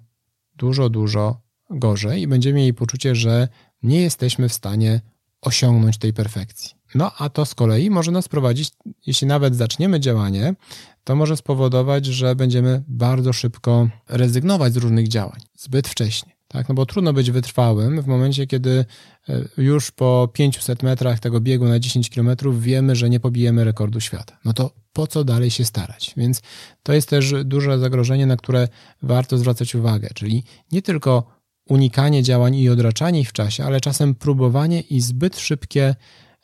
dużo, 0.56 0.89
dużo 0.89 1.42
gorzej 1.70 2.22
i 2.22 2.28
będziemy 2.28 2.56
mieli 2.56 2.74
poczucie, 2.74 3.16
że 3.16 3.48
nie 3.84 4.02
jesteśmy 4.02 4.50
w 4.50 4.54
stanie 4.54 5.02
osiągnąć 5.42 5.98
tej 5.98 6.13
perfekcji. 6.13 6.72
No 6.96 7.12
a 7.18 7.30
to 7.30 7.46
z 7.46 7.56
kolei 7.56 7.89
może 7.89 8.12
nas 8.12 8.28
prowadzić, 8.28 8.72
jeśli 9.06 9.28
nawet 9.28 9.56
zaczniemy 9.56 10.00
działanie, 10.00 10.56
to 11.04 11.16
może 11.16 11.38
spowodować, 11.38 12.06
że 12.06 12.36
będziemy 12.36 12.84
bardzo 12.88 13.34
szybko 13.34 13.89
rezygnować 14.10 14.74
z 14.74 14.78
różnych 14.78 15.08
działań, 15.08 15.42
zbyt 15.58 15.88
wcześnie. 15.88 16.33
Tak? 16.54 16.70
No 16.70 16.76
bo 16.76 16.86
trudno 16.86 17.13
być 17.13 17.32
wytrwałym 17.32 18.02
w 18.02 18.08
momencie, 18.08 18.48
kiedy 18.48 18.86
e, 19.30 19.42
już 19.58 19.92
po 19.92 20.30
500 20.34 20.84
metrach 20.84 21.20
tego 21.20 21.39
biegu 21.39 21.66
na 21.66 21.80
10 21.80 22.10
km 22.10 22.30
wiemy, 22.60 22.96
że 22.96 23.10
nie 23.10 23.20
pobijemy 23.20 23.63
rekordu 23.63 24.00
świata. 24.00 24.38
No 24.46 24.54
to 24.54 24.72
po 24.94 25.08
co 25.08 25.24
dalej 25.24 25.52
się 25.52 25.66
starać? 25.66 26.13
Więc 26.18 26.42
to 26.84 26.94
jest 26.94 27.10
też 27.10 27.34
duże 27.46 27.80
zagrożenie, 27.80 28.26
na 28.26 28.38
które 28.38 28.68
warto 29.02 29.38
zwracać 29.38 29.76
uwagę, 29.76 30.10
czyli 30.16 30.44
nie 30.72 30.82
tylko 30.82 31.24
unikanie 31.70 32.24
działań 32.24 32.56
i 32.56 32.70
odraczanie 32.70 33.20
ich 33.20 33.30
w 33.30 33.34
czasie, 33.34 33.63
ale 33.63 33.82
czasem 33.82 34.16
próbowanie 34.16 34.82
i 34.82 35.02
zbyt 35.02 35.39
szybkie 35.39 35.96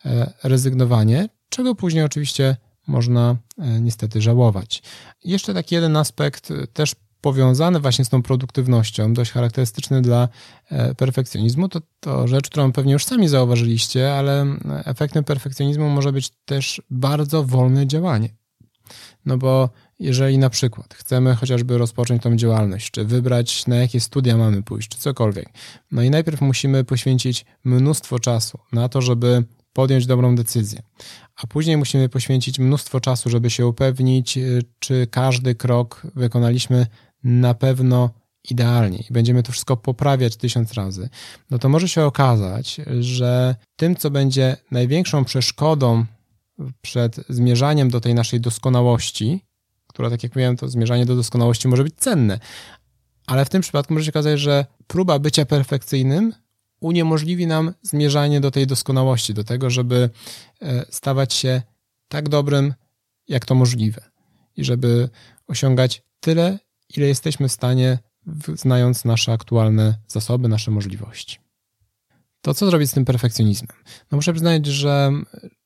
e, 0.06 0.34
rezygnowanie, 0.44 1.30
czego 1.50 1.76
później 1.76 2.04
oczywiście 2.04 2.58
można 2.88 3.36
e, 3.58 3.82
niestety 3.82 4.22
żałować. 4.22 4.84
Jeszcze 5.24 5.54
taki 5.54 5.76
jeden 5.76 5.98
aspekt 5.98 6.54
też 6.74 6.96
powiązany 7.22 7.80
właśnie 7.80 8.06
z 8.06 8.10
tą 8.10 8.24
produktywnością, 8.24 9.14
dość 9.14 9.32
charakterystyczny 9.32 10.02
dla 10.02 10.28
perfekcjonizmu, 10.98 11.70
to, 11.70 11.82
to 12.00 12.28
rzecz, 12.28 12.50
którą 12.50 12.72
pewnie 12.72 12.94
już 12.94 13.06
sami 13.06 13.28
zauważyliście, 13.28 14.14
ale 14.14 14.46
efektem 14.86 15.24
perfekcjonizmu 15.24 15.90
może 15.90 16.12
być 16.12 16.30
też 16.46 16.82
bardzo 16.90 17.44
wolne 17.44 17.88
działanie. 17.88 18.30
No 19.26 19.38
bo 19.38 19.70
jeżeli 20.00 20.38
na 20.38 20.50
przykład 20.50 20.94
chcemy 20.94 21.36
chociażby 21.36 21.78
rozpocząć 21.78 22.24
tą 22.24 22.36
działalność, 22.36 22.92
czy 22.92 23.06
wybrać 23.06 23.68
na 23.68 23.76
jakie 23.76 24.00
studia 24.00 24.38
mamy 24.38 24.64
pójść, 24.64 24.90
czy 24.90 24.98
cokolwiek, 24.98 25.50
no 25.92 26.02
i 26.02 26.10
najpierw 26.10 26.42
musimy 26.42 26.84
poświęcić 26.84 27.46
mnóstwo 27.64 28.20
czasu 28.20 28.60
na 28.72 28.90
to, 28.90 29.02
żeby 29.02 29.44
podjąć 29.74 30.06
dobrą 30.06 30.36
decyzję, 30.36 30.82
a 31.36 31.48
później 31.48 31.78
musimy 31.78 32.10
poświęcić 32.10 32.60
mnóstwo 32.60 33.00
czasu, 33.00 33.30
żeby 33.30 33.50
się 33.50 33.68
upewnić, 33.68 34.38
y, 34.38 34.64
czy 34.80 35.08
każdy 35.12 35.56
krok 35.56 36.02
wykonaliśmy 36.16 36.88
na 37.24 37.54
pewno 37.54 38.10
idealnie 38.50 38.98
i 39.10 39.14
będziemy 39.14 39.44
to 39.44 39.52
wszystko 39.52 39.78
poprawiać 39.78 40.36
tysiąc 40.36 40.74
razy, 40.74 41.10
no 41.50 41.60
to 41.60 41.70
może 41.70 41.90
się 41.90 42.04
okazać, 42.04 42.82
że 43.00 43.56
tym, 43.76 43.96
co 43.96 44.12
będzie 44.12 44.58
największą 44.72 45.26
przeszkodą 45.26 46.06
przed 46.82 47.16
zmierzaniem 47.30 47.90
do 47.90 48.02
tej 48.02 48.14
naszej 48.14 48.42
doskonałości, 48.42 49.46
która, 49.88 50.10
tak 50.10 50.24
jak 50.24 50.36
mówiłem, 50.36 50.58
to 50.58 50.68
zmierzanie 50.68 51.06
do 51.06 51.16
doskonałości 51.16 51.68
może 51.68 51.84
być 51.84 51.96
cenne. 51.96 52.40
Ale 53.28 53.46
w 53.46 53.50
tym 53.50 53.62
przypadku 53.62 53.94
może 53.94 54.06
się 54.06 54.12
okazać, 54.12 54.40
że 54.40 54.66
próba 54.88 55.20
bycia 55.20 55.46
perfekcyjnym 55.46 56.34
uniemożliwi 56.80 57.48
nam 57.48 57.74
zmierzanie 57.82 58.42
do 58.42 58.52
tej 58.52 58.68
doskonałości, 58.68 59.34
do 59.34 59.44
tego, 59.44 59.70
żeby 59.70 60.10
e, 60.62 60.86
stawać 60.90 61.34
się 61.34 61.62
tak 62.08 62.30
dobrym, 62.30 62.74
jak 63.28 63.46
to 63.46 63.56
możliwe. 63.56 64.02
I 64.56 64.64
żeby 64.64 65.10
osiągać 65.48 66.04
tyle, 66.20 66.60
ile 66.98 67.08
jesteśmy 67.08 67.48
w 67.48 67.52
stanie, 67.52 68.00
znając 68.56 69.06
nasze 69.06 69.32
aktualne 69.32 69.98
zasoby, 70.08 70.48
nasze 70.48 70.72
możliwości. 70.72 71.38
To 72.42 72.54
co 72.54 72.70
zrobić 72.70 72.90
z 72.90 72.94
tym 72.94 73.06
perfekcjonizmem? 73.06 73.78
No 74.12 74.16
muszę 74.16 74.34
przyznać, 74.34 74.66
że 74.66 75.12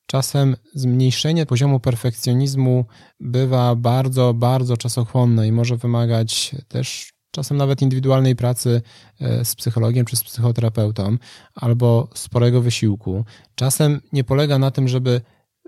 Czasem 0.05 0.55
zmniejszenie 0.73 1.45
poziomu 1.45 1.79
perfekcjonizmu 1.79 2.85
bywa 3.19 3.75
bardzo, 3.75 4.33
bardzo 4.33 4.77
czasochłonne 4.77 5.47
i 5.47 5.51
może 5.51 5.77
wymagać 5.77 6.55
też 6.67 7.13
czasem 7.31 7.57
nawet 7.57 7.81
indywidualnej 7.81 8.35
pracy 8.35 8.81
e, 9.19 9.45
z 9.45 9.55
psychologiem 9.55 10.05
czy 10.05 10.15
z 10.15 10.23
psychoterapeutą, 10.23 11.17
albo 11.55 12.09
sporego 12.13 12.61
wysiłku. 12.61 13.25
Czasem 13.55 14.01
nie 14.13 14.23
polega 14.23 14.59
na 14.59 14.71
tym, 14.71 14.87
żeby 14.87 15.21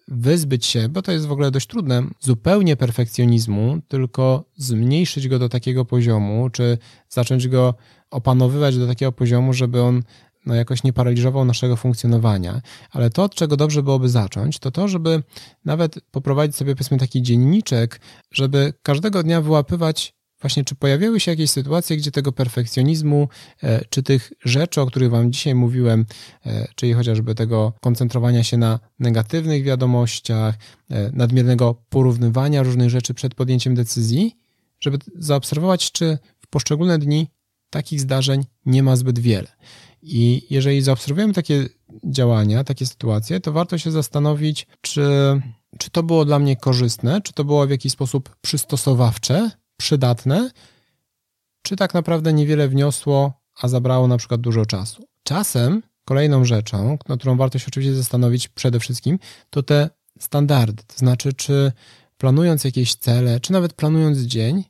wyzbyć 0.07 0.65
się, 0.65 0.89
bo 0.89 1.01
to 1.01 1.11
jest 1.11 1.25
w 1.25 1.31
ogóle 1.31 1.51
dość 1.51 1.67
trudne, 1.67 2.03
zupełnie 2.19 2.75
perfekcjonizmu, 2.75 3.79
tylko 3.87 4.43
zmniejszyć 4.55 5.27
go 5.27 5.39
do 5.39 5.49
takiego 5.49 5.85
poziomu, 5.85 6.49
czy 6.49 6.77
zacząć 7.09 7.47
go 7.47 7.73
opanowywać 8.11 8.77
do 8.77 8.87
takiego 8.87 9.11
poziomu, 9.11 9.53
żeby 9.53 9.81
on 9.81 10.03
no 10.45 10.55
jakoś 10.55 10.83
nie 10.83 10.93
paraliżował 10.93 11.45
naszego 11.45 11.75
funkcjonowania, 11.75 12.61
ale 12.91 13.09
to, 13.09 13.23
od 13.23 13.35
czego 13.35 13.57
dobrze 13.57 13.83
byłoby 13.83 14.09
zacząć, 14.09 14.59
to 14.59 14.71
to, 14.71 14.87
żeby 14.87 15.23
nawet 15.65 15.99
poprowadzić 16.11 16.55
sobie 16.55 16.75
powiedzmy 16.75 16.97
taki 16.97 17.21
dzienniczek, 17.21 18.01
żeby 18.31 18.73
każdego 18.81 19.23
dnia 19.23 19.41
wyłapywać 19.41 20.15
właśnie, 20.45 20.63
czy 20.63 20.75
pojawiły 20.75 21.19
się 21.19 21.31
jakieś 21.31 21.51
sytuacje, 21.51 21.97
gdzie 21.97 22.11
tego 22.11 22.31
perfekcjonizmu, 22.31 23.27
e, 23.63 23.85
czy 23.89 24.03
tych 24.03 24.33
rzeczy, 24.43 24.81
o 24.81 24.85
których 24.85 25.09
Wam 25.09 25.31
dzisiaj 25.31 25.55
mówiłem, 25.55 26.05
e, 26.45 26.67
czyli 26.75 26.93
chociażby 26.93 27.35
tego 27.35 27.73
koncentrowania 27.81 28.43
się 28.43 28.57
na 28.57 28.79
negatywnych 28.99 29.63
wiadomościach, 29.63 30.55
e, 30.89 31.11
nadmiernego 31.13 31.75
porównywania 31.89 32.63
różnych 32.63 32.89
rzeczy 32.89 33.13
przed 33.13 33.35
podjęciem 33.35 33.75
decyzji, 33.75 34.35
żeby 34.79 34.97
zaobserwować, 35.15 35.91
czy 35.91 36.17
w 36.39 36.47
poszczególne 36.47 36.99
dni 36.99 37.27
takich 37.69 38.01
zdarzeń 38.01 38.43
nie 38.65 38.83
ma 38.83 38.95
zbyt 38.95 39.19
wiele. 39.19 39.47
I 40.01 40.47
jeżeli 40.49 40.81
zaobserwujemy 40.81 41.33
takie 41.33 41.69
działania, 42.03 42.63
takie 42.63 42.85
sytuacje, 42.85 43.39
to 43.39 43.51
warto 43.51 43.77
się 43.77 43.91
zastanowić, 43.91 44.67
czy, 44.81 45.05
czy 45.77 45.89
to 45.89 46.03
było 46.03 46.25
dla 46.25 46.39
mnie 46.39 46.55
korzystne, 46.55 47.21
czy 47.21 47.33
to 47.33 47.43
było 47.43 47.67
w 47.67 47.69
jakiś 47.69 47.91
sposób 47.91 48.35
przystosowawcze, 48.41 49.51
przydatne, 49.77 50.49
czy 51.61 51.75
tak 51.75 51.93
naprawdę 51.93 52.33
niewiele 52.33 52.67
wniosło, 52.67 53.33
a 53.61 53.67
zabrało 53.67 54.07
na 54.07 54.17
przykład 54.17 54.41
dużo 54.41 54.65
czasu. 54.65 55.07
Czasem 55.23 55.81
kolejną 56.05 56.45
rzeczą, 56.45 56.97
nad 57.09 57.19
którą 57.19 57.37
warto 57.37 57.59
się 57.59 57.65
oczywiście 57.67 57.95
zastanowić 57.95 58.47
przede 58.47 58.79
wszystkim, 58.79 59.19
to 59.49 59.63
te 59.63 59.89
standardy. 60.19 60.83
To 60.87 60.97
znaczy, 60.97 61.33
czy 61.33 61.71
planując 62.17 62.63
jakieś 62.63 62.95
cele, 62.95 63.39
czy 63.39 63.53
nawet 63.53 63.73
planując 63.73 64.19
dzień, 64.19 64.63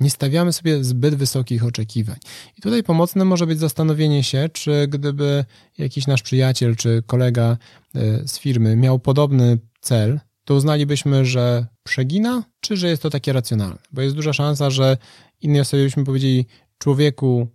nie 0.00 0.10
stawiamy 0.10 0.52
sobie 0.52 0.84
zbyt 0.84 1.14
wysokich 1.14 1.64
oczekiwań. 1.64 2.16
I 2.58 2.62
tutaj 2.62 2.82
pomocne 2.82 3.24
może 3.24 3.46
być 3.46 3.58
zastanowienie 3.58 4.22
się, 4.22 4.48
czy 4.52 4.86
gdyby 4.88 5.44
jakiś 5.78 6.06
nasz 6.06 6.22
przyjaciel 6.22 6.76
czy 6.76 7.02
kolega 7.06 7.56
e, 7.94 8.28
z 8.28 8.38
firmy 8.38 8.76
miał 8.76 8.98
podobny 8.98 9.58
cel, 9.80 10.20
to 10.48 10.54
uznalibyśmy, 10.54 11.24
że 11.24 11.66
przegina, 11.82 12.44
czy 12.60 12.76
że 12.76 12.88
jest 12.88 13.02
to 13.02 13.10
takie 13.10 13.32
racjonalne. 13.32 13.78
Bo 13.92 14.02
jest 14.02 14.16
duża 14.16 14.32
szansa, 14.32 14.70
że 14.70 14.96
innej 15.40 15.60
osobie 15.60 15.84
byśmy 15.84 16.04
powiedzieli, 16.04 16.46
człowieku, 16.78 17.48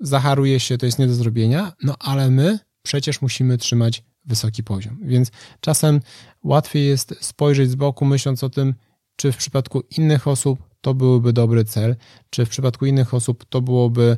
zacharuje 0.00 0.60
się, 0.60 0.78
to 0.78 0.86
jest 0.86 0.98
nie 0.98 1.06
do 1.06 1.14
zrobienia, 1.14 1.72
no 1.82 1.94
ale 1.98 2.30
my 2.30 2.58
przecież 2.82 3.22
musimy 3.22 3.58
trzymać 3.58 4.04
wysoki 4.24 4.62
poziom. 4.62 4.98
Więc 5.02 5.30
czasem 5.60 6.00
łatwiej 6.44 6.86
jest 6.86 7.14
spojrzeć 7.20 7.70
z 7.70 7.74
boku, 7.74 8.04
myśląc 8.04 8.44
o 8.44 8.50
tym, 8.50 8.74
czy 9.16 9.32
w 9.32 9.36
przypadku 9.36 9.82
innych 9.98 10.28
osób 10.28 10.58
to 10.80 10.94
byłby 10.94 11.32
dobry 11.32 11.64
cel, 11.64 11.96
czy 12.30 12.46
w 12.46 12.48
przypadku 12.48 12.86
innych 12.86 13.14
osób 13.14 13.44
to 13.44 13.60
byłoby 13.60 14.16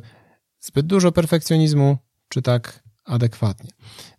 zbyt 0.59 0.85
dużo 0.85 1.11
perfekcjonizmu, 1.11 1.97
czy 2.29 2.41
tak 2.41 2.82
adekwatnie. 3.05 3.69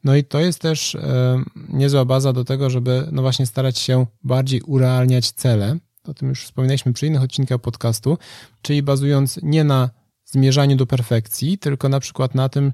No 0.05 0.17
i 0.17 0.25
to 0.25 0.41
jest 0.41 0.59
też 0.59 0.95
e, 0.95 1.43
niezła 1.69 2.05
baza 2.05 2.33
do 2.33 2.45
tego, 2.45 2.71
żeby 2.71 3.09
no 3.13 3.23
właśnie 3.23 3.47
starać 3.47 3.79
się 3.79 4.07
bardziej 4.23 4.61
urealniać 4.61 5.33
cele. 5.33 5.77
O 6.05 6.15
tym 6.15 6.29
już 6.29 6.45
wspominaliśmy 6.45 6.93
przy 6.93 7.07
innych 7.07 7.23
odcinkach 7.23 7.61
podcastu, 7.61 8.19
czyli 8.63 8.83
bazując 8.83 9.41
nie 9.43 9.65
na 9.65 9.91
zmierzaniu 10.25 10.77
do 10.77 10.87
perfekcji, 10.87 11.59
tylko 11.59 11.89
na 11.89 12.01
przykład 12.01 12.35
na 12.35 12.49
tym, 12.49 12.73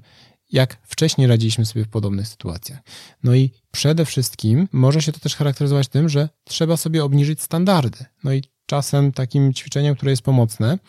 jak 0.51 0.77
wcześniej 0.83 1.27
radziliśmy 1.27 1.65
sobie 1.65 1.85
w 1.85 1.89
podobnych 1.89 2.27
sytuacjach. 2.27 2.79
No 3.23 3.35
i 3.35 3.51
przede 3.71 4.05
wszystkim 4.05 4.67
może 4.71 5.01
się 5.01 5.11
to 5.11 5.19
też 5.19 5.35
charakteryzować 5.35 5.87
tym, 5.87 6.09
że 6.09 6.29
trzeba 6.43 6.77
sobie 6.77 7.03
obniżyć 7.03 7.41
standardy. 7.41 8.05
No 8.23 8.33
i 8.33 8.43
czasem 8.71 9.11
takim 9.11 9.53
ćwiczeniem, 9.53 9.95
które 9.95 10.11
jest 10.11 10.21
pomocne, 10.21 10.79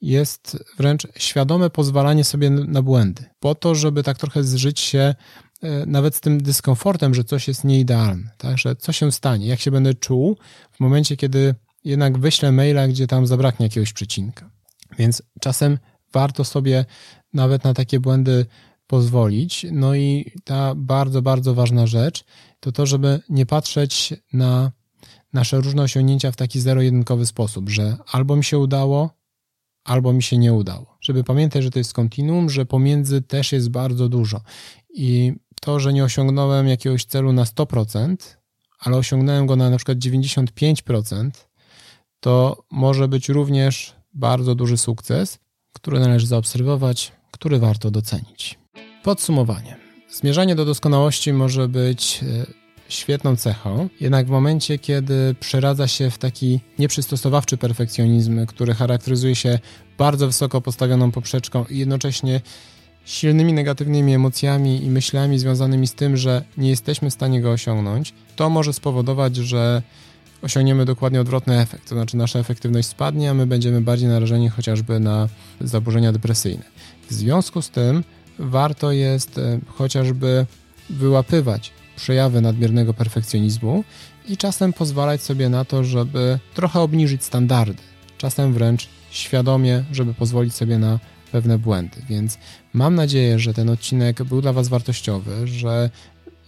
jest 0.00 0.64
wręcz 0.78 1.06
świadome 1.16 1.70
pozwalanie 1.70 2.24
sobie 2.24 2.50
na 2.50 2.82
błędy, 2.82 3.24
po 3.40 3.54
to, 3.54 3.74
żeby 3.74 4.02
tak 4.02 4.18
trochę 4.18 4.44
zżyć 4.44 4.80
się 4.80 5.14
e, 5.62 5.86
nawet 5.86 6.14
z 6.14 6.20
tym 6.20 6.42
dyskomfortem, 6.42 7.14
że 7.14 7.24
coś 7.24 7.48
jest 7.48 7.64
nieidealne, 7.64 8.30
tak? 8.38 8.58
że 8.58 8.76
co 8.76 8.92
się 8.92 9.12
stanie, 9.12 9.46
jak 9.46 9.60
się 9.60 9.70
będę 9.70 9.94
czuł 9.94 10.36
w 10.72 10.80
momencie, 10.80 11.16
kiedy 11.16 11.54
jednak 11.84 12.18
wyślę 12.18 12.52
maila, 12.52 12.88
gdzie 12.88 13.06
tam 13.06 13.26
zabraknie 13.26 13.66
jakiegoś 13.66 13.92
przecinka. 13.92 14.50
Więc 14.98 15.22
czasem 15.40 15.78
warto 16.12 16.44
sobie 16.44 16.84
nawet 17.32 17.64
na 17.64 17.74
takie 17.74 18.00
błędy 18.00 18.46
pozwolić. 18.86 19.66
No 19.72 19.94
i 19.94 20.32
ta 20.44 20.74
bardzo, 20.74 21.22
bardzo 21.22 21.54
ważna 21.54 21.86
rzecz 21.86 22.24
to 22.60 22.72
to, 22.72 22.86
żeby 22.86 23.20
nie 23.28 23.46
patrzeć 23.46 24.14
na 24.32 24.72
nasze 25.32 25.56
różne 25.60 25.82
osiągnięcia 25.82 26.32
w 26.32 26.36
taki 26.36 26.60
zero-jedynkowy 26.60 27.26
sposób, 27.26 27.70
że 27.70 27.96
albo 28.12 28.36
mi 28.36 28.44
się 28.44 28.58
udało, 28.58 29.10
albo 29.84 30.12
mi 30.12 30.22
się 30.22 30.38
nie 30.38 30.52
udało. 30.52 30.96
Żeby 31.00 31.24
pamiętać, 31.24 31.64
że 31.64 31.70
to 31.70 31.78
jest 31.78 31.92
kontinuum, 31.92 32.50
że 32.50 32.66
pomiędzy 32.66 33.22
też 33.22 33.52
jest 33.52 33.70
bardzo 33.70 34.08
dużo. 34.08 34.40
I 34.94 35.32
to, 35.60 35.80
że 35.80 35.92
nie 35.92 36.04
osiągnąłem 36.04 36.68
jakiegoś 36.68 37.04
celu 37.04 37.32
na 37.32 37.44
100%, 37.44 38.16
ale 38.78 38.96
osiągnąłem 38.96 39.46
go 39.46 39.56
na 39.56 39.70
na 39.70 39.76
przykład 39.76 39.98
95%, 39.98 41.30
to 42.20 42.64
może 42.70 43.08
być 43.08 43.28
również 43.28 43.94
bardzo 44.14 44.54
duży 44.54 44.76
sukces, 44.76 45.38
który 45.72 46.00
należy 46.00 46.26
zaobserwować, 46.26 47.12
który 47.30 47.58
warto 47.58 47.90
docenić. 47.90 48.58
Podsumowanie. 49.02 49.76
Zmierzanie 50.10 50.54
do 50.54 50.64
doskonałości 50.64 51.32
może 51.32 51.68
być 51.68 52.20
e, 52.22 52.46
świetną 52.88 53.36
cechą, 53.36 53.88
jednak 54.00 54.26
w 54.26 54.30
momencie, 54.30 54.78
kiedy 54.78 55.34
przeradza 55.40 55.88
się 55.88 56.10
w 56.10 56.18
taki 56.18 56.60
nieprzystosowawczy 56.78 57.56
perfekcjonizm, 57.56 58.46
który 58.46 58.74
charakteryzuje 58.74 59.34
się 59.34 59.58
bardzo 59.98 60.26
wysoko 60.26 60.60
postawioną 60.60 61.10
poprzeczką 61.10 61.64
i 61.70 61.78
jednocześnie 61.78 62.40
silnymi 63.04 63.52
negatywnymi 63.52 64.14
emocjami 64.14 64.84
i 64.84 64.90
myślami 64.90 65.38
związanymi 65.38 65.86
z 65.86 65.94
tym, 65.94 66.16
że 66.16 66.44
nie 66.56 66.70
jesteśmy 66.70 67.10
w 67.10 67.14
stanie 67.14 67.40
go 67.40 67.50
osiągnąć, 67.50 68.14
to 68.36 68.50
może 68.50 68.72
spowodować, 68.72 69.36
że 69.36 69.82
osiągniemy 70.42 70.84
dokładnie 70.84 71.20
odwrotny 71.20 71.60
efekt, 71.60 71.88
to 71.88 71.94
znaczy 71.94 72.16
nasza 72.16 72.38
efektywność 72.38 72.88
spadnie, 72.88 73.30
a 73.30 73.34
my 73.34 73.46
będziemy 73.46 73.80
bardziej 73.80 74.08
narażeni 74.08 74.48
chociażby 74.48 75.00
na 75.00 75.28
zaburzenia 75.60 76.12
depresyjne. 76.12 76.64
W 77.10 77.12
związku 77.12 77.62
z 77.62 77.70
tym 77.70 78.04
warto 78.38 78.92
jest 78.92 79.38
e, 79.38 79.58
chociażby 79.66 80.46
wyłapywać 80.90 81.72
przejawy 81.98 82.40
nadmiernego 82.40 82.94
perfekcjonizmu 82.94 83.84
i 84.28 84.36
czasem 84.36 84.72
pozwalać 84.72 85.22
sobie 85.22 85.48
na 85.48 85.64
to, 85.64 85.84
żeby 85.84 86.38
trochę 86.54 86.80
obniżyć 86.80 87.24
standardy. 87.24 87.82
Czasem 88.18 88.52
wręcz 88.52 88.88
świadomie, 89.10 89.84
żeby 89.92 90.14
pozwolić 90.14 90.54
sobie 90.54 90.78
na 90.78 90.98
pewne 91.32 91.58
błędy. 91.58 91.96
Więc 92.08 92.38
mam 92.72 92.94
nadzieję, 92.94 93.38
że 93.38 93.54
ten 93.54 93.70
odcinek 93.70 94.22
był 94.22 94.40
dla 94.40 94.52
Was 94.52 94.68
wartościowy, 94.68 95.48
że 95.48 95.90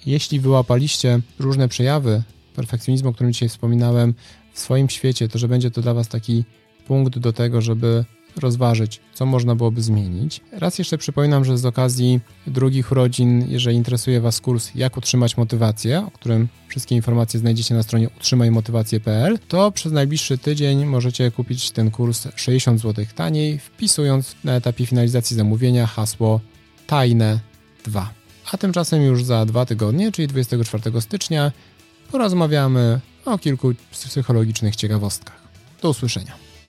jeśli 0.06 0.40
wyłapaliście 0.40 1.20
różne 1.38 1.68
przejawy 1.68 2.22
perfekcjonizmu, 2.54 3.08
o 3.08 3.12
którym 3.12 3.32
dzisiaj 3.32 3.48
wspominałem, 3.48 4.14
w 4.52 4.58
swoim 4.58 4.88
świecie, 4.88 5.28
to 5.28 5.38
że 5.38 5.48
będzie 5.48 5.70
to 5.70 5.82
dla 5.82 5.94
Was 5.94 6.08
taki 6.08 6.44
punkt 6.86 7.18
do 7.18 7.32
tego, 7.32 7.60
żeby 7.60 8.04
rozważyć, 8.36 9.00
co 9.14 9.26
można 9.26 9.54
byłoby 9.54 9.82
zmienić. 9.82 10.40
Raz 10.52 10.78
jeszcze 10.78 10.98
przypominam, 10.98 11.44
że 11.44 11.58
z 11.58 11.64
okazji 11.66 12.20
drugich 12.46 12.92
urodzin, 12.92 13.44
jeżeli 13.48 13.76
interesuje 13.76 14.20
Was 14.20 14.40
kurs 14.40 14.70
Jak 14.74 14.96
utrzymać 14.96 15.36
motywację, 15.36 16.06
o 16.06 16.10
którym 16.10 16.48
wszystkie 16.68 16.94
informacje 16.94 17.40
znajdziecie 17.40 17.74
na 17.74 17.82
stronie 17.82 18.08
utrzymajmotywację.pl, 18.16 19.38
to 19.48 19.72
przez 19.72 19.92
najbliższy 19.92 20.38
tydzień 20.38 20.86
możecie 20.86 21.30
kupić 21.30 21.70
ten 21.70 21.90
kurs 21.90 22.28
60 22.36 22.80
zł 22.80 23.04
taniej, 23.14 23.58
wpisując 23.58 24.34
na 24.44 24.52
etapie 24.52 24.86
finalizacji 24.86 25.36
zamówienia 25.36 25.86
hasło 25.86 26.40
tajne 26.86 27.40
2. 27.84 28.10
A 28.52 28.56
tymczasem 28.56 29.02
już 29.02 29.24
za 29.24 29.46
dwa 29.46 29.66
tygodnie, 29.66 30.12
czyli 30.12 30.28
24 30.28 31.00
stycznia, 31.00 31.52
porozmawiamy 32.10 33.00
o 33.24 33.38
kilku 33.38 33.74
psychologicznych 33.90 34.76
ciekawostkach. 34.76 35.40
Do 35.82 35.90
usłyszenia. 35.90 36.49